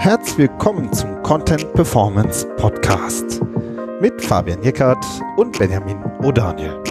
Herzlich 0.00 0.38
willkommen 0.38 0.90
zum 0.94 1.22
Content 1.22 1.74
Performance 1.74 2.46
Podcast 2.56 3.42
mit 4.00 4.24
Fabian 4.24 4.62
Jeckert 4.62 5.04
und 5.36 5.58
Benjamin 5.58 5.98
O'Daniel, 6.22 6.82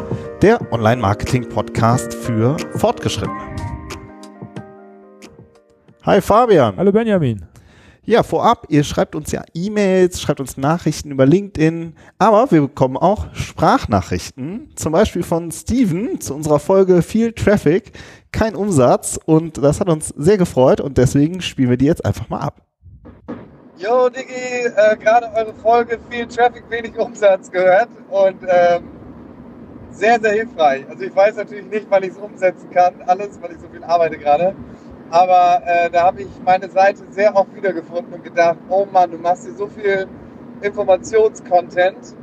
der 0.44 0.62
Online-Marketing-Podcast 0.72 2.14
für 2.14 2.56
Fortgeschrittene. 2.76 3.56
Hi 6.04 6.22
Fabian. 6.22 6.78
Hallo 6.78 6.92
Benjamin. 6.92 7.48
Ja, 8.04 8.22
vorab, 8.22 8.68
ihr 8.70 8.84
schreibt 8.84 9.16
uns 9.16 9.32
ja 9.32 9.44
E-Mails, 9.56 10.22
schreibt 10.22 10.40
uns 10.40 10.58
Nachrichten 10.58 11.10
über 11.10 11.26
LinkedIn, 11.26 11.96
aber 12.20 12.52
wir 12.52 12.62
bekommen 12.62 12.96
auch 12.96 13.34
Sprachnachrichten, 13.34 14.70
zum 14.76 14.92
Beispiel 14.92 15.24
von 15.24 15.52
Steven 15.52 16.22
zu 16.22 16.36
unserer 16.36 16.60
Folge 16.60 17.02
Viel 17.02 17.34
Traffic, 17.34 17.92
kein 18.32 18.56
Umsatz 18.56 19.20
und 19.26 19.58
das 19.58 19.80
hat 19.80 19.90
uns 19.90 20.10
sehr 20.10 20.38
gefreut 20.38 20.80
und 20.80 21.00
deswegen 21.00 21.42
spielen 21.42 21.72
wir 21.72 21.78
die 21.78 21.86
jetzt 21.86 22.06
einfach 22.06 22.30
mal 22.30 22.42
ab. 22.42 22.69
Jo, 23.80 24.10
Digi, 24.10 24.66
äh, 24.76 24.98
gerade 24.98 25.32
eure 25.38 25.54
Folge 25.54 25.98
Viel 26.10 26.28
Traffic, 26.28 26.70
wenig 26.70 27.00
Umsatz 27.00 27.50
gehört 27.50 27.88
und 28.10 28.44
ähm, 28.46 28.90
sehr, 29.90 30.20
sehr 30.20 30.34
hilfreich. 30.34 30.84
Also 30.90 31.06
ich 31.06 31.16
weiß 31.16 31.38
natürlich 31.38 31.66
nicht, 31.68 31.88
wann 31.90 32.04
ich 32.04 32.10
es 32.10 32.18
umsetzen 32.18 32.70
kann, 32.72 32.96
alles, 33.08 33.42
weil 33.42 33.54
ich 33.54 33.60
so 33.60 33.70
viel 33.70 33.82
arbeite 33.86 34.18
gerade. 34.18 34.54
Aber 35.12 35.62
äh, 35.66 35.90
da 35.90 36.08
habe 36.08 36.24
ich 36.24 36.28
meine 36.44 36.70
Seite 36.70 37.04
sehr 37.12 37.34
oft 37.38 37.56
wiedergefunden 37.56 38.14
und 38.14 38.22
gedacht, 38.22 38.58
oh 38.68 38.86
Mann, 38.92 39.12
du 39.12 39.18
machst 39.18 39.46
hier 39.46 39.56
so 39.56 39.68
viel 39.68 40.08
Informationscontent. 40.60 42.18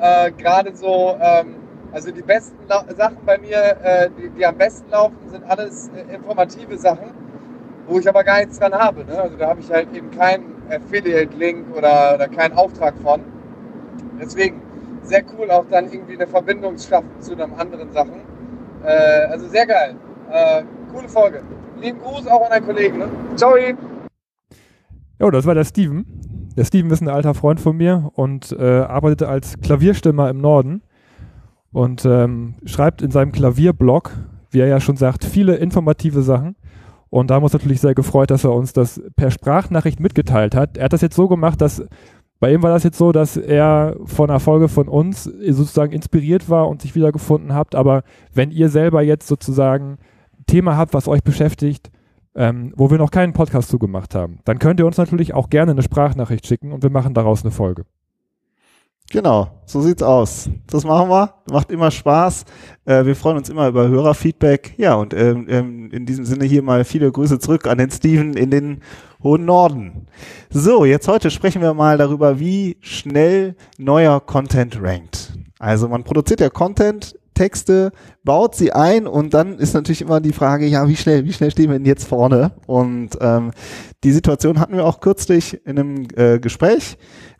Äh, 0.00 0.30
Gerade 0.32 0.74
so, 0.74 1.14
ähm, 1.20 1.56
also 1.92 2.10
die 2.10 2.22
besten 2.22 2.56
La 2.68 2.86
Sachen 2.96 3.18
bei 3.26 3.36
mir, 3.36 3.58
äh, 3.82 4.08
die, 4.18 4.30
die, 4.30 4.46
am 4.46 4.56
besten 4.56 4.88
laufen, 4.88 5.18
sind 5.28 5.44
alles 5.44 5.90
äh, 5.94 6.14
informative 6.14 6.78
Sachen, 6.78 7.10
wo 7.86 7.98
ich 7.98 8.08
aber 8.08 8.24
gar 8.24 8.38
nichts 8.38 8.58
dran 8.58 8.72
habe. 8.72 9.04
Ne? 9.04 9.20
Also 9.20 9.36
da 9.36 9.48
habe 9.48 9.60
ich 9.60 9.70
halt 9.70 9.94
eben 9.94 10.10
keinen 10.10 10.55
Affiliate-Link 10.70 11.76
oder, 11.76 12.14
oder 12.14 12.28
keinen 12.28 12.54
Auftrag 12.54 12.94
von. 13.02 13.20
Deswegen 14.20 14.60
sehr 15.02 15.22
cool 15.38 15.50
auch 15.50 15.64
dann 15.70 15.90
irgendwie 15.90 16.14
eine 16.14 16.26
Verbindung 16.26 16.78
schaffen 16.78 17.10
zu 17.20 17.32
einem 17.32 17.54
anderen 17.54 17.90
Sachen. 17.92 18.22
Äh, 18.84 19.26
also 19.30 19.46
sehr 19.48 19.66
geil. 19.66 19.96
Äh, 20.30 20.62
coole 20.92 21.08
Folge. 21.08 21.42
Lieben 21.80 21.98
Gruß 21.98 22.26
auch 22.26 22.44
an 22.44 22.50
deinen 22.50 22.66
Kollegen. 22.66 22.98
Ne? 22.98 23.08
Ciao. 23.36 23.54
Jo, 25.18 25.30
das 25.30 25.46
war 25.46 25.54
der 25.54 25.64
Steven. 25.64 26.04
Der 26.56 26.64
Steven 26.64 26.90
ist 26.90 27.02
ein 27.02 27.08
alter 27.08 27.34
Freund 27.34 27.60
von 27.60 27.76
mir 27.76 28.10
und 28.14 28.52
äh, 28.58 28.80
arbeitet 28.80 29.22
als 29.22 29.60
Klavierstimmer 29.60 30.30
im 30.30 30.38
Norden 30.38 30.82
und 31.72 32.04
ähm, 32.06 32.54
schreibt 32.64 33.02
in 33.02 33.10
seinem 33.10 33.32
Klavierblog, 33.32 34.12
wie 34.50 34.60
er 34.60 34.66
ja 34.66 34.80
schon 34.80 34.96
sagt, 34.96 35.24
viele 35.24 35.56
informative 35.56 36.22
Sachen. 36.22 36.56
Und 37.16 37.30
da 37.30 37.36
haben 37.36 37.40
wir 37.40 37.46
uns 37.46 37.54
natürlich 37.54 37.80
sehr 37.80 37.94
gefreut, 37.94 38.30
dass 38.30 38.44
er 38.44 38.52
uns 38.52 38.74
das 38.74 39.00
per 39.16 39.30
Sprachnachricht 39.30 40.00
mitgeteilt 40.00 40.54
hat. 40.54 40.76
Er 40.76 40.84
hat 40.84 40.92
das 40.92 41.00
jetzt 41.00 41.16
so 41.16 41.28
gemacht, 41.28 41.62
dass 41.62 41.82
bei 42.40 42.52
ihm 42.52 42.62
war 42.62 42.68
das 42.68 42.84
jetzt 42.84 42.98
so, 42.98 43.10
dass 43.10 43.38
er 43.38 43.96
von 44.04 44.28
einer 44.28 44.38
Folge 44.38 44.68
von 44.68 44.86
uns 44.86 45.24
sozusagen 45.24 45.94
inspiriert 45.94 46.50
war 46.50 46.68
und 46.68 46.82
sich 46.82 46.94
wiedergefunden 46.94 47.54
habt. 47.54 47.74
Aber 47.74 48.02
wenn 48.34 48.50
ihr 48.50 48.68
selber 48.68 49.00
jetzt 49.00 49.28
sozusagen 49.28 49.96
Thema 50.46 50.76
habt, 50.76 50.92
was 50.92 51.08
euch 51.08 51.22
beschäftigt, 51.22 51.90
ähm, 52.34 52.74
wo 52.76 52.90
wir 52.90 52.98
noch 52.98 53.10
keinen 53.10 53.32
Podcast 53.32 53.70
zugemacht 53.70 54.14
haben, 54.14 54.40
dann 54.44 54.58
könnt 54.58 54.78
ihr 54.78 54.84
uns 54.84 54.98
natürlich 54.98 55.32
auch 55.32 55.48
gerne 55.48 55.72
eine 55.72 55.82
Sprachnachricht 55.82 56.46
schicken 56.46 56.70
und 56.70 56.82
wir 56.82 56.90
machen 56.90 57.14
daraus 57.14 57.42
eine 57.44 57.50
Folge. 57.50 57.86
Genau, 59.10 59.48
so 59.66 59.80
sieht's 59.80 60.02
aus. 60.02 60.50
Das 60.66 60.84
machen 60.84 61.08
wir. 61.08 61.34
Macht 61.50 61.70
immer 61.70 61.90
Spaß. 61.90 62.44
Äh, 62.84 63.04
wir 63.04 63.14
freuen 63.14 63.36
uns 63.36 63.48
immer 63.48 63.68
über 63.68 63.86
Hörerfeedback. 63.86 64.74
Ja, 64.78 64.94
und 64.94 65.14
ähm, 65.14 65.46
ähm, 65.48 65.90
in 65.92 66.06
diesem 66.06 66.24
Sinne 66.24 66.44
hier 66.44 66.62
mal 66.62 66.84
viele 66.84 67.10
Grüße 67.12 67.38
zurück 67.38 67.66
an 67.68 67.78
den 67.78 67.90
Steven 67.90 68.34
in 68.34 68.50
den 68.50 68.80
hohen 69.22 69.44
Norden. 69.44 70.06
So, 70.50 70.84
jetzt 70.84 71.06
heute 71.06 71.30
sprechen 71.30 71.62
wir 71.62 71.72
mal 71.72 71.98
darüber, 71.98 72.40
wie 72.40 72.78
schnell 72.80 73.54
neuer 73.78 74.20
Content 74.20 74.80
rankt. 74.82 75.32
Also 75.58 75.88
man 75.88 76.02
produziert 76.02 76.40
ja 76.40 76.50
Content 76.50 77.16
Texte, 77.36 77.92
baut 78.24 78.56
sie 78.56 78.72
ein 78.72 79.06
und 79.06 79.34
dann 79.34 79.58
ist 79.58 79.74
natürlich 79.74 80.00
immer 80.00 80.20
die 80.20 80.32
Frage, 80.32 80.66
ja, 80.66 80.88
wie 80.88 80.96
schnell, 80.96 81.24
wie 81.26 81.32
schnell 81.32 81.50
stehen 81.50 81.70
wir 81.70 81.78
denn 81.78 81.86
jetzt 81.86 82.08
vorne? 82.08 82.52
Und 82.66 83.10
ähm, 83.20 83.52
die 84.02 84.12
Situation 84.12 84.58
hatten 84.58 84.74
wir 84.74 84.84
auch 84.84 85.00
kürzlich 85.00 85.64
in 85.66 85.78
einem 85.78 86.08
äh, 86.16 86.40
Gespräch 86.40 86.96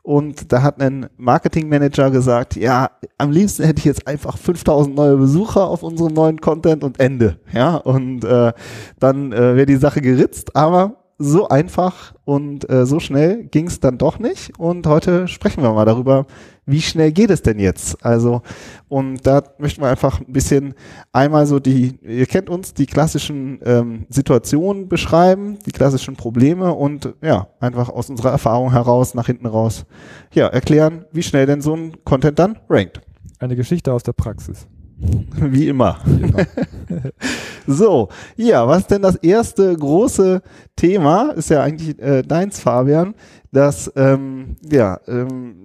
und 0.06 0.52
da 0.52 0.62
hat 0.62 0.80
ein 0.80 1.08
Marketingmanager 1.16 2.12
gesagt, 2.12 2.54
ja, 2.54 2.92
am 3.18 3.32
liebsten 3.32 3.64
hätte 3.64 3.80
ich 3.80 3.86
jetzt 3.86 4.06
einfach 4.06 4.38
5000 4.38 4.94
neue 4.94 5.16
Besucher 5.16 5.66
auf 5.66 5.82
unserem 5.82 6.14
neuen 6.14 6.40
Content 6.40 6.84
und 6.84 7.00
Ende. 7.00 7.40
Ja, 7.52 7.74
und 7.74 8.22
äh, 8.24 8.52
dann 9.00 9.32
äh, 9.32 9.56
wäre 9.56 9.66
die 9.66 9.74
Sache 9.74 10.00
geritzt, 10.00 10.54
aber 10.54 11.02
so 11.18 11.48
einfach 11.48 12.14
und 12.24 12.70
äh, 12.70 12.86
so 12.86 13.00
schnell 13.00 13.46
ging 13.46 13.66
es 13.66 13.80
dann 13.80 13.98
doch 13.98 14.20
nicht. 14.20 14.56
Und 14.60 14.86
heute 14.86 15.26
sprechen 15.26 15.64
wir 15.64 15.72
mal 15.72 15.86
darüber, 15.86 16.26
wie 16.66 16.82
schnell 16.82 17.12
geht 17.12 17.30
es 17.30 17.42
denn 17.42 17.60
jetzt? 17.60 18.04
Also, 18.04 18.42
und 18.88 19.24
da 19.26 19.42
möchten 19.58 19.80
wir 19.82 19.88
einfach 19.88 20.20
ein 20.20 20.32
bisschen 20.32 20.74
einmal 21.12 21.46
so 21.46 21.60
die, 21.60 21.98
ihr 22.02 22.26
kennt 22.26 22.50
uns, 22.50 22.74
die 22.74 22.86
klassischen 22.86 23.60
ähm, 23.64 24.06
Situationen 24.08 24.88
beschreiben, 24.88 25.58
die 25.64 25.70
klassischen 25.70 26.16
Probleme 26.16 26.74
und 26.74 27.14
ja, 27.22 27.48
einfach 27.60 27.88
aus 27.88 28.10
unserer 28.10 28.32
Erfahrung 28.32 28.72
heraus, 28.72 29.14
nach 29.14 29.26
hinten 29.26 29.46
raus, 29.46 29.86
ja, 30.32 30.48
erklären, 30.48 31.04
wie 31.12 31.22
schnell 31.22 31.46
denn 31.46 31.60
so 31.60 31.74
ein 31.74 32.04
Content 32.04 32.38
dann 32.38 32.58
rankt. 32.68 33.00
Eine 33.38 33.54
Geschichte 33.54 33.92
aus 33.92 34.02
der 34.02 34.12
Praxis. 34.12 34.66
Wie 35.36 35.68
immer. 35.68 35.98
Immer. 36.06 36.46
so, 37.66 38.08
ja, 38.36 38.66
was 38.66 38.78
ist 38.78 38.90
denn 38.90 39.02
das 39.02 39.16
erste 39.16 39.76
große 39.76 40.40
Thema? 40.74 41.32
Ist 41.32 41.50
ja 41.50 41.62
eigentlich 41.62 41.98
äh, 42.00 42.22
deins, 42.22 42.60
Fabian. 42.60 43.14
Das, 43.52 43.92
ähm, 43.96 44.56
ja, 44.70 44.98
ähm, 45.06 45.64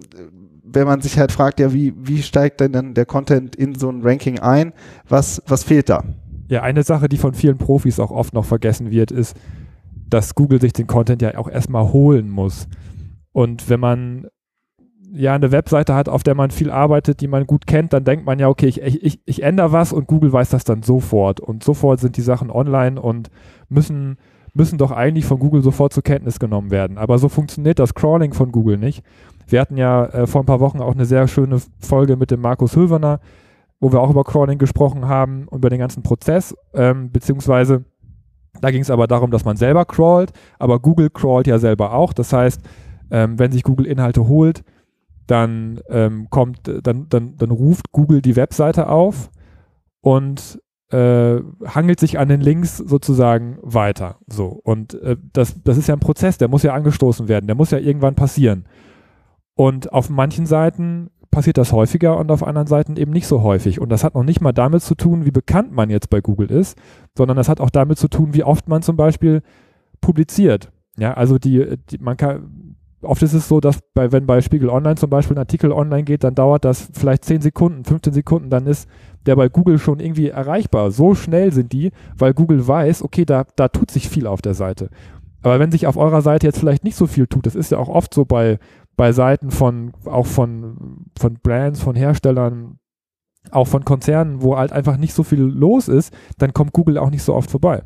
wenn 0.74 0.88
man 0.88 1.02
sich 1.02 1.18
halt 1.20 1.32
fragt, 1.32 1.60
ja, 1.60 1.74
wie, 1.74 1.94
wie 1.98 2.22
steigt 2.22 2.60
denn 2.60 2.72
dann 2.72 2.94
der 2.94 3.06
Content 3.06 3.56
in 3.56 3.76
so 3.76 3.90
ein 3.90 4.02
Ranking 4.04 4.40
ein? 4.40 4.74
Was, 5.08 5.42
was 5.48 5.64
fehlt 5.64 5.90
da? 5.90 6.04
Ja, 6.48 6.64
eine 6.64 6.84
Sache, 6.84 7.08
die 7.08 7.18
von 7.18 7.34
vielen 7.34 7.58
Profis 7.58 8.00
auch 8.00 8.12
oft 8.12 8.34
noch 8.34 8.46
vergessen 8.46 8.92
wird, 8.92 9.12
ist, 9.12 9.38
dass 10.10 10.36
Google 10.36 10.60
sich 10.60 10.74
den 10.74 10.88
Content 10.88 11.22
ja 11.22 11.38
auch 11.38 11.50
erstmal 11.50 11.92
holen 11.94 12.30
muss. 12.30 12.68
Und 13.32 13.70
wenn 13.70 13.80
man 13.80 14.28
ja 15.14 15.34
eine 15.34 15.52
Webseite 15.52 15.94
hat, 15.96 16.10
auf 16.10 16.24
der 16.24 16.36
man 16.36 16.52
viel 16.52 16.72
arbeitet, 16.72 17.22
die 17.22 17.28
man 17.28 17.46
gut 17.46 17.68
kennt, 17.68 17.94
dann 17.94 18.04
denkt 18.04 18.26
man 18.26 18.40
ja, 18.40 18.48
okay, 18.48 18.68
ich, 18.68 18.82
ich, 18.82 19.22
ich 19.26 19.44
ändere 19.44 19.72
was 19.72 19.94
und 19.94 20.08
Google 20.08 20.32
weiß 20.32 20.50
das 20.50 20.64
dann 20.64 20.84
sofort. 20.84 21.40
Und 21.40 21.64
sofort 21.64 22.00
sind 22.00 22.18
die 22.18 22.22
Sachen 22.22 22.50
online 22.50 23.02
und 23.02 23.30
müssen, 23.70 24.18
müssen 24.54 24.78
doch 24.78 24.92
eigentlich 24.92 25.26
von 25.26 25.40
Google 25.40 25.64
sofort 25.64 25.94
zur 25.94 26.04
Kenntnis 26.04 26.40
genommen 26.40 26.72
werden. 26.72 26.98
Aber 26.98 27.18
so 27.18 27.30
funktioniert 27.30 27.80
das 27.80 27.94
Crawling 27.94 28.34
von 28.34 28.52
Google 28.52 28.78
nicht. 28.78 29.04
Wir 29.52 29.62
hatten 29.62 29.78
ja 29.78 30.06
äh, 30.06 30.28
vor 30.28 30.42
ein 30.42 30.46
paar 30.46 30.60
Wochen 30.60 30.80
auch 30.80 30.94
eine 30.94 31.06
sehr 31.06 31.28
schöne 31.28 31.62
Folge 31.80 32.16
mit 32.16 32.32
dem 32.32 32.42
Markus 32.42 32.76
Hülverner, 32.76 33.20
wo 33.80 33.92
wir 33.92 34.00
auch 34.00 34.10
über 34.10 34.24
Crawling 34.24 34.58
gesprochen 34.58 35.08
haben, 35.08 35.48
über 35.52 35.70
den 35.70 35.80
ganzen 35.80 36.04
Prozess, 36.04 36.56
ähm, 36.74 37.12
beziehungsweise 37.12 37.84
da 38.60 38.70
ging 38.70 38.82
es 38.82 38.92
aber 38.92 39.08
darum, 39.08 39.32
dass 39.32 39.46
man 39.46 39.58
selber 39.58 39.86
crawlt, 39.86 40.32
aber 40.60 40.80
Google 40.80 41.10
crawlt 41.10 41.48
ja 41.48 41.58
selber 41.58 41.94
auch. 41.94 42.14
Das 42.14 42.32
heißt, 42.34 42.62
ähm, 43.10 43.40
wenn 43.40 43.52
sich 43.52 43.64
Google 43.64 43.88
Inhalte 43.88 44.28
holt, 44.28 44.64
dann 45.28 45.80
ähm, 45.90 46.28
kommt, 46.30 46.60
dann, 46.84 47.08
dann, 47.10 47.38
dann 47.38 47.52
ruft 47.52 47.92
Google 47.92 48.22
die 48.22 48.36
Webseite 48.36 48.90
auf 48.90 49.30
und 50.02 50.62
äh, 50.92 51.40
hangelt 51.66 52.00
sich 52.00 52.20
an 52.20 52.28
den 52.28 52.42
Links 52.42 52.78
sozusagen 52.78 53.58
weiter. 53.62 54.18
So. 54.28 54.48
Und 54.48 54.94
äh, 54.96 55.16
das, 55.34 55.56
das 55.64 55.78
ist 55.78 55.88
ja 55.88 55.96
ein 55.96 56.02
Prozess, 56.02 56.38
der 56.38 56.50
muss 56.50 56.64
ja 56.64 56.74
angestoßen 56.74 57.28
werden, 57.30 57.48
der 57.48 57.56
muss 57.56 57.72
ja 57.72 57.78
irgendwann 57.78 58.16
passieren. 58.16 58.66
Und 59.56 59.92
auf 59.92 60.10
manchen 60.10 60.46
Seiten 60.46 61.10
passiert 61.30 61.58
das 61.58 61.72
häufiger 61.72 62.18
und 62.18 62.30
auf 62.30 62.44
anderen 62.44 62.68
Seiten 62.68 62.98
eben 62.98 63.12
nicht 63.12 63.28
so 63.28 63.42
häufig. 63.42 63.80
Und 63.80 63.90
das 63.90 64.04
hat 64.04 64.16
noch 64.16 64.24
nicht 64.24 64.42
mal 64.42 64.52
damit 64.52 64.84
zu 64.84 64.96
tun, 64.96 65.26
wie 65.26 65.32
bekannt 65.32 65.72
man 65.72 65.90
jetzt 65.90 66.10
bei 66.10 66.20
Google 66.22 66.52
ist, 66.52 66.78
sondern 67.18 67.38
das 67.38 67.50
hat 67.50 67.62
auch 67.62 67.70
damit 67.70 67.98
zu 67.98 68.10
tun, 68.10 68.34
wie 68.34 68.44
oft 68.44 68.68
man 68.68 68.82
zum 68.82 68.98
Beispiel 68.98 69.42
publiziert. 70.02 70.72
Ja, 70.98 71.14
also 71.14 71.38
die, 71.38 71.78
die 71.90 72.00
man 72.00 72.18
kann, 72.18 72.76
oft 73.02 73.24
ist 73.24 73.34
es 73.34 73.48
so, 73.48 73.62
dass 73.62 73.80
bei, 73.94 74.12
wenn 74.12 74.26
bei 74.26 74.42
Spiegel 74.42 74.70
Online 74.70 74.96
zum 74.96 75.10
Beispiel 75.10 75.36
ein 75.36 75.40
Artikel 75.40 75.72
online 75.72 76.04
geht, 76.04 76.24
dann 76.24 76.36
dauert 76.36 76.66
das 76.66 76.90
vielleicht 76.94 77.26
10 77.26 77.42
Sekunden, 77.42 77.86
15 77.86 78.14
Sekunden, 78.14 78.50
dann 78.50 78.68
ist 78.68 78.90
der 79.26 79.36
bei 79.36 79.50
Google 79.50 79.80
schon 79.80 80.00
irgendwie 80.00 80.30
erreichbar. 80.30 80.92
So 80.92 81.16
schnell 81.16 81.54
sind 81.54 81.72
die, 81.72 81.92
weil 82.18 82.34
Google 82.34 82.68
weiß, 82.68 83.04
okay, 83.04 83.26
da, 83.26 83.46
da 83.56 83.70
tut 83.70 83.92
sich 83.92 84.10
viel 84.10 84.28
auf 84.28 84.42
der 84.42 84.54
Seite. 84.54 84.90
Aber 85.44 85.60
wenn 85.60 85.72
sich 85.72 85.88
auf 85.88 85.98
eurer 85.98 86.22
Seite 86.22 86.46
jetzt 86.46 86.60
vielleicht 86.60 86.84
nicht 86.84 86.96
so 86.96 87.08
viel 87.08 87.28
tut, 87.28 87.46
das 87.46 87.56
ist 87.56 87.72
ja 87.72 87.78
auch 87.78 87.90
oft 87.90 88.14
so 88.14 88.26
bei, 88.26 88.60
bei 88.98 89.12
Seiten 89.12 89.52
von, 89.52 89.94
auch 90.06 90.28
von, 90.28 91.06
von 91.18 91.36
Brands, 91.42 91.82
von 91.82 91.96
Herstellern, 91.96 92.80
auch 93.50 93.68
von 93.68 93.84
Konzernen, 93.86 94.42
wo 94.42 94.58
halt 94.58 94.72
einfach 94.72 94.98
nicht 94.98 95.14
so 95.14 95.24
viel 95.24 95.42
los 95.42 95.88
ist, 95.88 96.14
dann 96.38 96.54
kommt 96.54 96.74
Google 96.74 96.98
auch 96.98 97.10
nicht 97.10 97.24
so 97.24 97.34
oft 97.34 97.50
vorbei. 97.50 97.84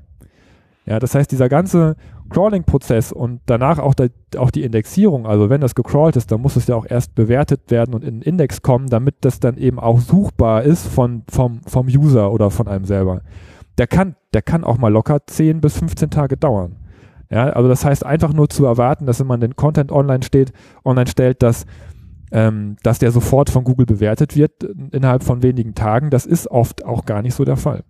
Ja, 0.86 1.00
das 1.00 1.16
heißt, 1.16 1.32
dieser 1.32 1.50
ganze 1.50 1.96
Crawling-Prozess 2.30 3.12
und 3.12 3.42
danach 3.48 3.80
auch, 3.80 3.96
da, 3.96 4.08
auch 4.38 4.52
die 4.52 4.64
Indexierung, 4.64 5.26
also 5.26 5.50
wenn 5.50 5.62
das 5.62 5.74
gecrawlt 5.74 6.16
ist, 6.16 6.32
dann 6.32 6.42
muss 6.42 6.56
es 6.56 6.68
ja 6.68 6.76
auch 6.76 6.86
erst 6.88 7.16
bewertet 7.16 7.72
werden 7.72 7.96
und 7.96 8.04
in 8.04 8.20
den 8.20 8.22
Index 8.22 8.62
kommen, 8.62 8.88
damit 8.88 9.16
das 9.22 9.40
dann 9.40 9.58
eben 9.58 9.80
auch 9.80 10.00
suchbar 10.00 10.64
ist 10.64 10.86
von, 10.88 11.24
vom, 11.30 11.62
vom 11.66 11.88
User 11.88 12.32
oder 12.32 12.52
von 12.52 12.68
einem 12.68 12.86
selber. 12.86 13.22
Der 13.78 13.88
kann, 13.88 14.16
der 14.34 14.44
kann 14.44 14.64
auch 14.64 14.78
mal 14.78 14.92
locker 14.92 15.26
10 15.26 15.60
bis 15.60 15.78
15 15.80 16.12
Tage 16.12 16.38
dauern. 16.38 16.76
Ja, 17.36 17.50
also 17.50 17.68
das 17.68 17.84
heißt 17.84 18.06
einfach 18.06 18.32
nur 18.32 18.50
zu 18.50 18.66
erwarten, 18.66 19.06
dass 19.06 19.20
wenn 19.20 19.28
man 19.28 19.42
den 19.42 19.58
Content 19.58 19.92
online 19.92 20.24
steht, 20.24 20.54
online 20.86 21.08
stellt, 21.08 21.44
dass 21.44 21.66
ähm, 22.32 22.78
dass 22.82 22.98
der 22.98 23.12
sofort 23.12 23.50
von 23.50 23.66
Google 23.66 23.86
bewertet 23.86 24.38
wird 24.38 24.64
innerhalb 24.64 25.22
von 25.22 25.44
wenigen 25.44 25.76
Tagen. 25.76 26.12
Das 26.12 26.26
ist 26.26 26.50
oft 26.50 26.86
auch 26.86 27.04
gar 27.04 27.22
nicht 27.22 27.36
so 27.36 27.44
der 27.44 27.58
Fall. 27.58 27.84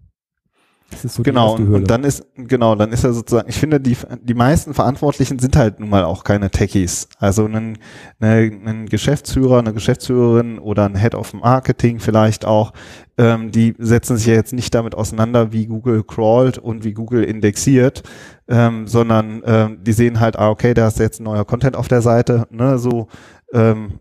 So 1.03 1.21
genau, 1.21 1.55
und, 1.55 1.89
dann 1.89 2.03
ist, 2.03 2.25
genau, 2.35 2.75
dann 2.75 2.91
ist 2.91 3.03
er 3.03 3.13
sozusagen, 3.13 3.49
ich 3.49 3.57
finde, 3.57 3.79
die, 3.79 3.97
die 4.21 4.33
meisten 4.33 4.73
Verantwortlichen 4.73 5.37
sind 5.37 5.55
halt 5.55 5.79
nun 5.79 5.89
mal 5.89 6.03
auch 6.03 6.23
keine 6.23 6.49
Techies. 6.49 7.07
Also 7.19 7.45
ein, 7.45 7.77
ein 8.19 8.85
Geschäftsführer, 8.87 9.59
eine 9.59 9.73
Geschäftsführerin 9.73 10.57
oder 10.57 10.85
ein 10.85 10.95
Head 10.95 11.15
of 11.15 11.33
Marketing 11.33 11.99
vielleicht 11.99 12.45
auch, 12.45 12.71
ähm, 13.17 13.51
die 13.51 13.75
setzen 13.77 14.17
sich 14.17 14.27
ja 14.27 14.33
jetzt 14.33 14.53
nicht 14.53 14.73
damit 14.75 14.95
auseinander, 14.95 15.51
wie 15.51 15.67
Google 15.67 16.03
crawlt 16.03 16.57
und 16.57 16.83
wie 16.83 16.93
Google 16.93 17.23
indexiert, 17.23 18.03
ähm, 18.47 18.87
sondern 18.87 19.41
ähm, 19.45 19.77
die 19.83 19.93
sehen 19.93 20.19
halt, 20.19 20.37
ah, 20.37 20.49
okay, 20.49 20.73
da 20.73 20.87
ist 20.87 20.99
jetzt 20.99 21.21
neuer 21.21 21.45
Content 21.45 21.75
auf 21.75 21.87
der 21.87 22.01
Seite, 22.01 22.47
ne, 22.49 22.77
so, 22.77 23.07
ähm, 23.53 23.99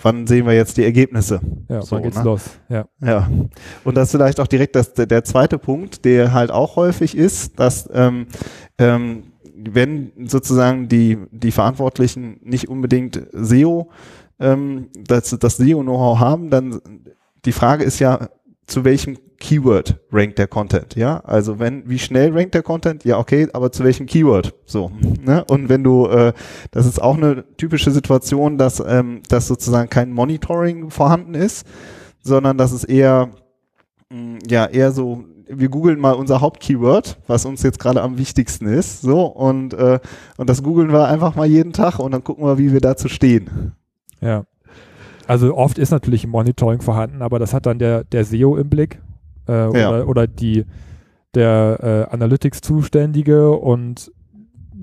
wann 0.00 0.26
sehen 0.26 0.46
wir 0.46 0.54
jetzt 0.54 0.76
die 0.76 0.84
Ergebnisse? 0.84 1.40
Ja, 1.68 1.82
so, 1.82 1.96
wann 1.96 2.04
geht's 2.04 2.16
ne? 2.16 2.24
los? 2.24 2.42
Ja. 2.68 2.86
ja. 3.02 3.28
Und 3.84 3.96
das 3.96 4.08
ist 4.08 4.12
vielleicht 4.12 4.40
auch 4.40 4.46
direkt 4.46 4.76
das, 4.76 4.94
der 4.94 5.24
zweite 5.24 5.58
Punkt, 5.58 6.04
der 6.04 6.32
halt 6.32 6.50
auch 6.50 6.76
häufig 6.76 7.16
ist, 7.16 7.58
dass 7.58 7.88
ähm, 7.92 8.26
ähm, 8.78 9.24
wenn 9.58 10.12
sozusagen 10.26 10.88
die, 10.88 11.18
die 11.32 11.50
Verantwortlichen 11.50 12.40
nicht 12.42 12.68
unbedingt 12.68 13.20
SEO, 13.32 13.90
ähm, 14.38 14.88
das, 15.06 15.36
das 15.38 15.56
SEO-Know-how 15.56 16.18
haben, 16.20 16.48
dann 16.48 16.80
die 17.44 17.52
Frage 17.52 17.84
ist 17.84 17.98
ja, 17.98 18.28
zu 18.66 18.84
welchem 18.84 19.16
Keyword 19.38 20.00
rankt 20.12 20.38
der 20.38 20.48
Content, 20.48 20.96
ja? 20.96 21.20
Also 21.20 21.58
wenn, 21.58 21.88
wie 21.88 21.98
schnell 21.98 22.32
rankt 22.32 22.54
der 22.54 22.62
Content? 22.62 23.04
Ja, 23.04 23.18
okay, 23.18 23.48
aber 23.52 23.70
zu 23.70 23.84
welchem 23.84 24.06
Keyword? 24.06 24.54
So, 24.66 24.90
ne? 25.24 25.44
Und 25.44 25.68
wenn 25.68 25.84
du, 25.84 26.06
äh, 26.06 26.32
das 26.72 26.86
ist 26.86 27.00
auch 27.00 27.16
eine 27.16 27.44
typische 27.56 27.90
Situation, 27.90 28.58
dass, 28.58 28.82
ähm, 28.84 29.22
dass 29.28 29.46
sozusagen 29.46 29.88
kein 29.88 30.12
Monitoring 30.12 30.90
vorhanden 30.90 31.34
ist, 31.34 31.66
sondern 32.20 32.58
dass 32.58 32.72
es 32.72 32.84
eher, 32.84 33.30
mh, 34.10 34.18
mm, 34.18 34.38
ja, 34.48 34.66
eher 34.66 34.90
so, 34.90 35.24
wir 35.48 35.68
googeln 35.68 36.00
mal 36.00 36.12
unser 36.12 36.40
Hauptkeyword, 36.40 37.18
was 37.26 37.44
uns 37.44 37.62
jetzt 37.62 37.78
gerade 37.78 38.02
am 38.02 38.18
wichtigsten 38.18 38.66
ist, 38.66 39.00
so, 39.00 39.24
und, 39.24 39.72
äh, 39.72 40.00
und 40.36 40.50
das 40.50 40.62
googeln 40.62 40.92
wir 40.92 41.06
einfach 41.06 41.36
mal 41.36 41.46
jeden 41.46 41.72
Tag 41.72 42.00
und 42.00 42.10
dann 42.10 42.24
gucken 42.24 42.44
wir, 42.44 42.58
wie 42.58 42.72
wir 42.72 42.80
dazu 42.80 43.08
stehen. 43.08 43.72
Ja. 44.20 44.44
Also 45.28 45.54
oft 45.54 45.76
ist 45.78 45.90
natürlich 45.90 46.24
ein 46.24 46.30
Monitoring 46.30 46.80
vorhanden, 46.80 47.20
aber 47.20 47.38
das 47.38 47.52
hat 47.52 47.66
dann 47.66 47.78
der, 47.78 48.04
der 48.04 48.24
SEO 48.24 48.56
im 48.56 48.70
Blick 48.70 49.02
äh, 49.46 49.78
ja. 49.78 49.90
oder, 49.90 50.08
oder 50.08 50.26
die, 50.26 50.64
der 51.34 52.06
äh, 52.10 52.14
Analytics-Zuständige 52.14 53.50
und 53.50 54.10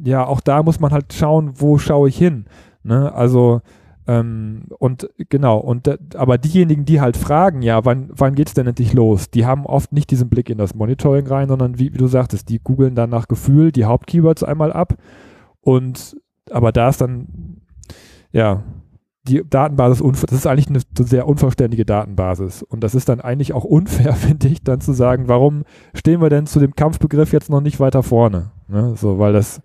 ja, 0.04 0.24
auch 0.24 0.42
da 0.42 0.62
muss 0.62 0.80
man 0.80 0.92
halt 0.92 1.14
schauen, 1.14 1.54
wo 1.56 1.80
schaue 1.80 2.10
ich 2.10 2.18
hin. 2.18 2.46
Ne? 2.84 3.12
Also 3.12 3.62
ähm, 4.06 4.66
und 4.78 5.10
genau, 5.30 5.58
und 5.58 6.16
aber 6.16 6.38
diejenigen, 6.38 6.86
die 6.86 7.02
halt 7.02 7.18
fragen, 7.18 7.64
ja, 7.64 7.84
wann, 7.84 8.12
wann 8.14 8.36
es 8.38 8.54
denn 8.54 8.68
endlich 8.68 8.94
los, 8.94 9.32
die 9.32 9.48
haben 9.48 9.66
oft 9.66 9.94
nicht 9.94 10.12
diesen 10.12 10.30
Blick 10.30 10.52
in 10.52 10.60
das 10.60 10.76
Monitoring 10.76 11.26
rein, 11.26 11.48
sondern 11.48 11.80
wie, 11.80 11.92
wie 11.92 11.98
du 11.98 12.06
sagtest, 12.06 12.50
die 12.50 12.60
googeln 12.60 12.94
dann 12.94 13.10
nach 13.10 13.28
Gefühl 13.28 13.72
die 13.72 13.86
Hauptkeywords 13.86 14.44
einmal 14.44 14.72
ab 14.72 14.94
und 15.62 16.16
aber 16.52 16.72
da 16.72 16.90
ist 16.90 17.02
dann, 17.02 17.62
ja, 18.32 18.64
die 19.28 19.44
Datenbasis, 19.48 20.04
das 20.22 20.32
ist 20.32 20.48
eigentlich 20.48 20.70
eine 20.70 20.82
sehr 21.06 21.28
unvollständige 21.28 21.86
Datenbasis. 21.86 22.64
Und 22.64 22.84
das 22.84 22.96
ist 22.96 23.10
dann 23.10 23.22
eigentlich 23.22 23.54
auch 23.54 23.64
unfair, 23.64 24.14
finde 24.16 24.48
ich, 24.48 24.64
dann 24.64 24.82
zu 24.82 24.94
sagen, 24.94 25.28
warum 25.28 25.64
stehen 25.94 26.22
wir 26.22 26.30
denn 26.30 26.48
zu 26.48 26.60
dem 26.60 26.76
Kampfbegriff 26.76 27.34
jetzt 27.34 27.50
noch 27.50 27.62
nicht 27.62 27.80
weiter 27.80 28.04
vorne? 28.04 28.52
Ne? 28.68 28.96
So, 28.96 29.20
weil 29.20 29.34
das, 29.34 29.62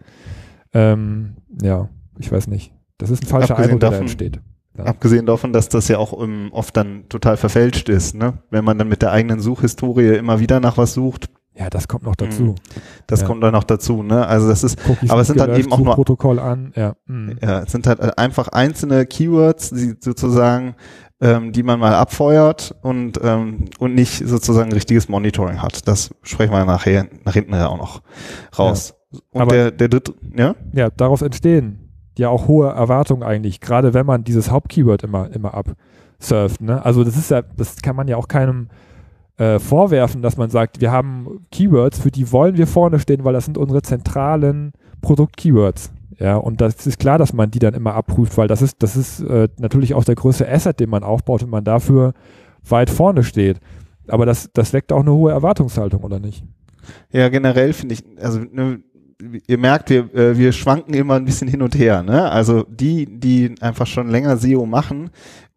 ähm, 0.73 1.37
ja, 1.63 1.89
ich 2.19 2.31
weiß 2.31 2.47
nicht. 2.49 2.73
Das 2.99 3.11
ist 3.11 3.23
ein 3.23 3.29
falscher 3.29 3.57
Eindruck, 3.57 3.81
der 3.81 3.91
davon, 3.91 4.03
entsteht. 4.03 4.41
Ja. 4.77 4.85
Abgesehen 4.85 5.27
davon, 5.27 5.53
dass 5.53 5.69
das 5.69 5.89
ja 5.89 5.99
auch 5.99 6.13
um, 6.13 6.47
ähm, 6.47 6.49
oft 6.53 6.77
dann 6.77 7.09
total 7.09 7.37
verfälscht 7.37 7.89
ist, 7.89 8.15
ne? 8.15 8.35
Wenn 8.51 8.65
man 8.65 8.79
dann 8.79 8.89
mit 8.89 9.03
der 9.03 9.13
eigenen 9.13 9.41
Suchhistorie 9.41 10.17
immer 10.17 10.39
wieder 10.39 10.61
nach 10.61 10.77
was 10.77 10.95
sucht, 10.95 11.31
ja, 11.61 11.69
das 11.69 11.89
kommt 11.89 12.05
noch 12.05 12.17
dazu. 12.17 12.43
Mhm. 12.43 12.55
Das 13.07 13.21
ja. 13.21 13.27
kommt 13.27 13.45
dann 13.45 13.53
noch 13.53 13.65
dazu, 13.65 14.03
ne? 14.03 14.27
Also 14.27 14.49
das 14.49 14.65
ist, 14.65 14.79
Cookies 14.89 15.11
aber 15.11 15.21
es 15.21 15.27
sind 15.27 15.39
dann 15.39 15.55
eben 15.55 15.71
auch 15.71 15.79
nur 15.79 15.95
Protokoll 15.95 16.39
an, 16.39 16.73
ja. 16.75 16.95
Mhm. 17.05 17.37
Ja, 17.43 17.61
es 17.61 17.73
sind 17.73 17.87
halt 17.87 18.19
einfach 18.19 18.49
einzelne 18.49 19.05
Keywords, 19.05 19.69
die 19.69 19.95
sozusagen, 20.01 20.75
ähm, 21.21 21.53
die 21.53 21.63
man 21.63 21.79
mal 21.79 21.95
abfeuert 21.95 22.75
und 22.81 23.21
ähm, 23.23 23.67
und 23.79 23.95
nicht 23.95 24.27
sozusagen 24.27 24.73
richtiges 24.73 25.11
Monitoring 25.11 25.61
hat. 25.61 25.87
Das 25.87 26.15
sprechen 26.23 26.53
wir 26.53 26.65
nachher 26.65 27.09
nach 27.27 27.35
hinten 27.35 27.53
auch 27.55 27.77
noch 27.77 28.01
raus. 28.59 28.95
Ja. 29.13 29.19
Und 29.33 29.41
aber, 29.43 29.51
der 29.51 29.71
der 29.71 29.89
dritte, 29.89 30.15
ja? 30.35 30.55
Ja, 30.73 30.89
daraus 30.89 31.21
entstehen 31.21 31.91
ja 32.17 32.31
auch 32.31 32.49
hohe 32.49 32.71
Erwartungen 32.71 33.23
eigentlich, 33.23 33.61
gerade 33.61 33.93
wenn 33.93 34.07
man 34.07 34.25
dieses 34.25 34.51
Hauptkeyword 34.51 35.03
immer 35.03 35.31
immer 35.31 35.53
absurft, 35.53 36.63
ne? 36.63 36.83
Also 36.87 37.05
das 37.05 37.19
ist 37.19 37.31
ja, 37.31 37.43
das 37.43 37.77
kann 37.83 37.97
man 37.97 38.09
ja 38.09 38.17
auch 38.17 38.29
keinem 38.29 38.69
äh, 39.41 39.59
vorwerfen, 39.59 40.21
dass 40.21 40.37
man 40.37 40.51
sagt, 40.51 40.83
wir 40.83 40.93
haben 40.93 41.47
Keywords, 41.51 41.99
für 41.99 42.11
die 42.11 42.31
wollen 42.31 42.59
wir 42.59 42.67
vorne 42.67 42.99
stehen, 42.99 43.25
weil 43.25 43.33
das 43.33 43.47
sind 43.47 43.57
unsere 43.57 43.81
zentralen 43.81 44.73
Produkt-Keywords. 45.01 45.93
Ja, 46.19 46.37
und 46.37 46.61
das 46.61 46.87
ist 46.87 46.99
klar, 46.99 47.17
dass 47.17 47.33
man 47.33 47.51
die 47.51 47.59
dann 47.59 47.73
immer 47.73 47.95
abprüft, 47.95 48.37
weil 48.37 48.49
das 48.49 48.61
ist, 48.61 48.83
das 48.83 48.97
ist 48.97 49.21
äh, 49.21 49.49
natürlich 49.59 49.95
auch 49.95 50.05
der 50.05 50.17
größte 50.17 50.47
Asset, 50.47 50.79
den 50.79 50.91
man 50.91 51.03
aufbaut 51.03 51.43
und 51.43 51.49
man 51.49 51.65
dafür 51.65 52.13
weit 52.69 52.91
vorne 52.91 53.25
steht. 53.25 53.61
Aber 54.09 54.27
das, 54.27 54.51
das 54.53 54.75
weckt 54.75 54.93
auch 54.93 55.01
eine 55.01 55.13
hohe 55.13 55.33
Erwartungshaltung, 55.33 56.05
oder 56.05 56.21
nicht? 56.21 56.45
Ja, 57.11 57.31
generell 57.31 57.73
finde 57.73 57.95
ich, 57.95 58.05
also 58.23 58.41
ne, 58.41 58.83
ihr 59.47 59.59
merkt, 59.59 59.89
wir, 59.89 60.15
äh, 60.15 60.37
wir 60.37 60.53
schwanken 60.53 60.95
immer 60.95 61.15
ein 61.15 61.25
bisschen 61.25 61.49
hin 61.49 61.63
und 61.63 61.79
her. 61.79 62.03
Ne? 62.03 62.31
Also 62.31 62.65
die, 62.69 63.07
die 63.07 63.55
einfach 63.61 63.87
schon 63.87 64.09
länger 64.09 64.37
SEO 64.37 64.67
machen 64.67 65.09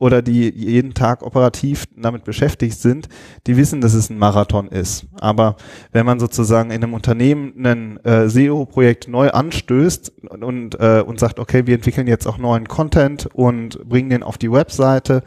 oder 0.03 0.21
die 0.21 0.53
jeden 0.53 0.93
Tag 0.93 1.23
operativ 1.23 1.85
damit 1.95 2.25
beschäftigt 2.25 2.77
sind, 2.77 3.07
die 3.47 3.55
wissen, 3.55 3.79
dass 3.79 3.93
es 3.93 4.09
ein 4.09 4.17
Marathon 4.17 4.67
ist. 4.67 5.05
Aber 5.17 5.55
wenn 5.93 6.05
man 6.05 6.19
sozusagen 6.19 6.71
in 6.71 6.83
einem 6.83 6.93
Unternehmen 6.93 7.65
ein 7.65 8.03
äh, 8.03 8.27
SEO-Projekt 8.27 9.07
neu 9.07 9.29
anstößt 9.29 10.11
und, 10.41 10.77
äh, 10.77 11.01
und 11.07 11.21
sagt, 11.21 11.39
okay, 11.39 11.67
wir 11.67 11.75
entwickeln 11.75 12.07
jetzt 12.07 12.27
auch 12.27 12.37
neuen 12.37 12.67
Content 12.67 13.29
und 13.33 13.87
bringen 13.87 14.09
den 14.09 14.23
auf 14.23 14.37
die 14.37 14.51
Webseite, 14.51 15.23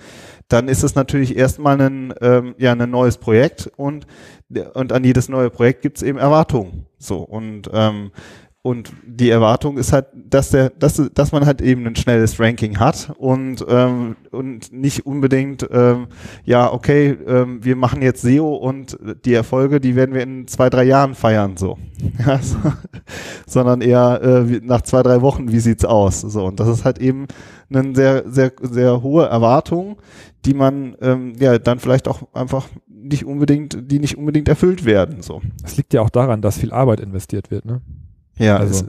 dann 0.48 0.68
ist 0.68 0.82
es 0.82 0.94
natürlich 0.94 1.38
erstmal 1.38 1.80
ein, 1.80 2.12
ähm, 2.20 2.54
ja, 2.58 2.72
ein 2.72 2.90
neues 2.90 3.16
Projekt 3.16 3.70
und, 3.78 4.06
und 4.74 4.92
an 4.92 5.04
jedes 5.04 5.30
neue 5.30 5.48
Projekt 5.48 5.80
gibt 5.80 5.96
es 5.96 6.02
eben 6.02 6.18
Erwartungen. 6.18 6.84
So 6.98 7.20
und 7.20 7.70
ähm, 7.72 8.10
und 8.66 8.92
die 9.06 9.30
Erwartung 9.30 9.78
ist 9.78 9.92
halt, 9.92 10.06
dass 10.12 10.50
der, 10.50 10.70
dass, 10.70 11.00
dass 11.14 11.30
man 11.30 11.46
halt 11.46 11.62
eben 11.62 11.86
ein 11.86 11.94
schnelles 11.94 12.40
Ranking 12.40 12.80
hat 12.80 13.12
und 13.16 13.64
ähm, 13.68 14.16
und 14.32 14.72
nicht 14.72 15.06
unbedingt, 15.06 15.64
ähm, 15.70 16.08
ja 16.44 16.72
okay, 16.72 17.16
ähm, 17.28 17.64
wir 17.64 17.76
machen 17.76 18.02
jetzt 18.02 18.22
SEO 18.22 18.56
und 18.56 18.98
die 19.24 19.34
Erfolge, 19.34 19.80
die 19.80 19.94
werden 19.94 20.16
wir 20.16 20.22
in 20.22 20.48
zwei 20.48 20.68
drei 20.68 20.82
Jahren 20.82 21.14
feiern 21.14 21.56
so, 21.56 21.78
ja, 22.26 22.40
so 22.42 22.56
sondern 23.46 23.82
eher 23.82 24.20
äh, 24.20 24.60
nach 24.64 24.82
zwei 24.82 25.04
drei 25.04 25.22
Wochen, 25.22 25.52
wie 25.52 25.60
sieht's 25.60 25.84
aus? 25.84 26.22
So 26.22 26.44
und 26.44 26.58
das 26.58 26.66
ist 26.66 26.84
halt 26.84 26.98
eben 26.98 27.28
eine 27.70 27.94
sehr 27.94 28.28
sehr 28.28 28.50
sehr 28.60 29.00
hohe 29.00 29.26
Erwartung, 29.26 29.98
die 30.44 30.54
man 30.54 30.96
ähm, 31.00 31.34
ja 31.38 31.56
dann 31.58 31.78
vielleicht 31.78 32.08
auch 32.08 32.34
einfach 32.34 32.66
nicht 32.88 33.24
unbedingt, 33.24 33.78
die 33.92 34.00
nicht 34.00 34.18
unbedingt 34.18 34.48
erfüllt 34.48 34.84
werden 34.84 35.22
so. 35.22 35.40
Es 35.62 35.76
liegt 35.76 35.94
ja 35.94 36.00
auch 36.00 36.10
daran, 36.10 36.42
dass 36.42 36.58
viel 36.58 36.72
Arbeit 36.72 36.98
investiert 36.98 37.52
wird, 37.52 37.64
ne? 37.64 37.80
Ja, 38.38 38.58
also. 38.58 38.86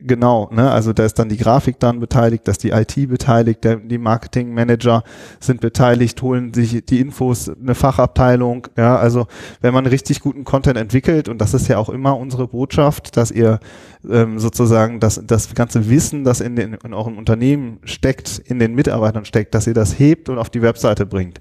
Genau, 0.00 0.48
ne? 0.52 0.70
also 0.70 0.92
da 0.92 1.04
ist 1.04 1.18
dann 1.18 1.28
die 1.28 1.36
Grafik 1.36 1.80
dann 1.80 1.98
beteiligt, 1.98 2.46
dass 2.46 2.58
die 2.58 2.70
IT 2.70 2.94
beteiligt, 3.08 3.64
der, 3.64 3.76
die 3.76 3.98
Marketingmanager 3.98 5.02
sind 5.40 5.60
beteiligt, 5.60 6.22
holen 6.22 6.54
sich 6.54 6.84
die 6.84 7.00
Infos, 7.00 7.50
eine 7.50 7.74
Fachabteilung, 7.74 8.68
ja, 8.76 8.96
also 8.96 9.26
wenn 9.60 9.74
man 9.74 9.86
richtig 9.86 10.20
guten 10.20 10.44
Content 10.44 10.78
entwickelt 10.78 11.28
und 11.28 11.38
das 11.38 11.52
ist 11.52 11.66
ja 11.66 11.78
auch 11.78 11.88
immer 11.88 12.16
unsere 12.16 12.46
Botschaft, 12.46 13.16
dass 13.16 13.32
ihr 13.32 13.58
ähm, 14.08 14.38
sozusagen 14.38 15.00
das, 15.00 15.20
das 15.26 15.52
ganze 15.54 15.90
Wissen, 15.90 16.22
das 16.22 16.40
in, 16.40 16.54
den, 16.54 16.74
in 16.74 16.94
eurem 16.94 17.18
Unternehmen 17.18 17.80
steckt, 17.82 18.38
in 18.38 18.60
den 18.60 18.74
Mitarbeitern 18.74 19.24
steckt, 19.24 19.54
dass 19.54 19.66
ihr 19.66 19.74
das 19.74 19.98
hebt 19.98 20.28
und 20.28 20.38
auf 20.38 20.50
die 20.50 20.62
Webseite 20.62 21.06
bringt. 21.06 21.40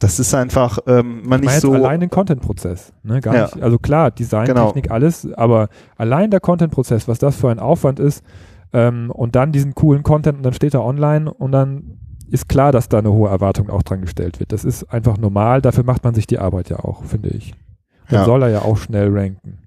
Das 0.00 0.18
ist 0.18 0.34
einfach 0.34 0.78
ähm, 0.86 1.22
man 1.24 1.40
nicht 1.40 1.60
so 1.60 1.72
allein 1.72 2.00
den 2.00 2.10
Content-Prozess, 2.10 2.92
ne? 3.04 3.20
Gar 3.20 3.34
ja. 3.34 3.42
nicht. 3.44 3.62
Also 3.62 3.78
klar, 3.78 4.10
Design, 4.10 4.46
genau. 4.46 4.66
Technik, 4.66 4.90
alles, 4.90 5.28
aber 5.34 5.68
allein 5.96 6.30
der 6.30 6.40
Content-Prozess, 6.40 7.06
was 7.06 7.18
das 7.18 7.36
für 7.36 7.50
ein 7.50 7.60
Aufwand 7.60 7.91
ist, 7.98 8.24
ähm, 8.72 9.10
und 9.10 9.36
dann 9.36 9.52
diesen 9.52 9.74
coolen 9.74 10.02
Content 10.02 10.38
und 10.38 10.42
dann 10.42 10.54
steht 10.54 10.74
er 10.74 10.84
online 10.84 11.32
und 11.32 11.52
dann 11.52 11.98
ist 12.30 12.48
klar, 12.48 12.72
dass 12.72 12.88
da 12.88 12.98
eine 12.98 13.12
hohe 13.12 13.28
Erwartung 13.28 13.68
auch 13.68 13.82
dran 13.82 14.00
gestellt 14.00 14.40
wird. 14.40 14.52
Das 14.52 14.64
ist 14.64 14.84
einfach 14.84 15.18
normal, 15.18 15.60
dafür 15.60 15.84
macht 15.84 16.02
man 16.04 16.14
sich 16.14 16.26
die 16.26 16.38
Arbeit 16.38 16.70
ja 16.70 16.78
auch, 16.78 17.04
finde 17.04 17.28
ich. 17.28 17.54
Dann 18.08 18.20
ja. 18.20 18.24
soll 18.24 18.42
er 18.42 18.48
ja 18.48 18.62
auch 18.62 18.78
schnell 18.78 19.10
ranken. 19.16 19.58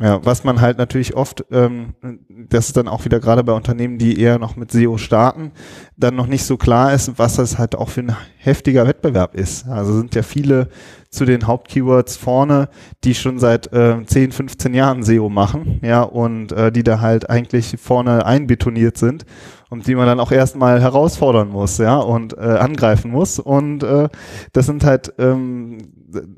Ja, 0.00 0.24
was 0.24 0.42
man 0.42 0.60
halt 0.60 0.76
natürlich 0.76 1.14
oft, 1.14 1.44
ähm, 1.52 1.94
das 2.28 2.66
ist 2.66 2.76
dann 2.76 2.88
auch 2.88 3.04
wieder 3.04 3.20
gerade 3.20 3.44
bei 3.44 3.52
Unternehmen, 3.52 3.96
die 3.96 4.20
eher 4.20 4.40
noch 4.40 4.56
mit 4.56 4.72
SEO 4.72 4.98
starten, 4.98 5.52
dann 5.96 6.16
noch 6.16 6.26
nicht 6.26 6.44
so 6.44 6.56
klar 6.56 6.92
ist, 6.92 7.16
was 7.16 7.36
das 7.36 7.58
halt 7.58 7.76
auch 7.76 7.90
für 7.90 8.00
ein 8.00 8.16
heftiger 8.38 8.88
Wettbewerb 8.88 9.36
ist. 9.36 9.68
Also 9.68 9.96
sind 9.96 10.16
ja 10.16 10.24
viele 10.24 10.68
zu 11.10 11.24
den 11.24 11.46
Hauptkeywords 11.46 12.16
vorne, 12.16 12.68
die 13.04 13.14
schon 13.14 13.38
seit 13.38 13.72
äh, 13.72 14.04
10, 14.04 14.32
15 14.32 14.74
Jahren 14.74 15.04
SEO 15.04 15.28
machen, 15.28 15.78
ja, 15.82 16.02
und 16.02 16.50
äh, 16.50 16.72
die 16.72 16.82
da 16.82 17.00
halt 17.00 17.30
eigentlich 17.30 17.76
vorne 17.80 18.26
einbetoniert 18.26 18.98
sind 18.98 19.24
und 19.70 19.86
die 19.86 19.94
man 19.94 20.06
dann 20.06 20.18
auch 20.18 20.32
erstmal 20.32 20.80
herausfordern 20.80 21.50
muss, 21.50 21.78
ja, 21.78 21.98
und 21.98 22.36
äh, 22.36 22.40
angreifen 22.40 23.12
muss. 23.12 23.38
Und 23.38 23.84
äh, 23.84 24.08
das 24.52 24.66
sind 24.66 24.84
halt, 24.84 25.14
ähm, 25.18 25.78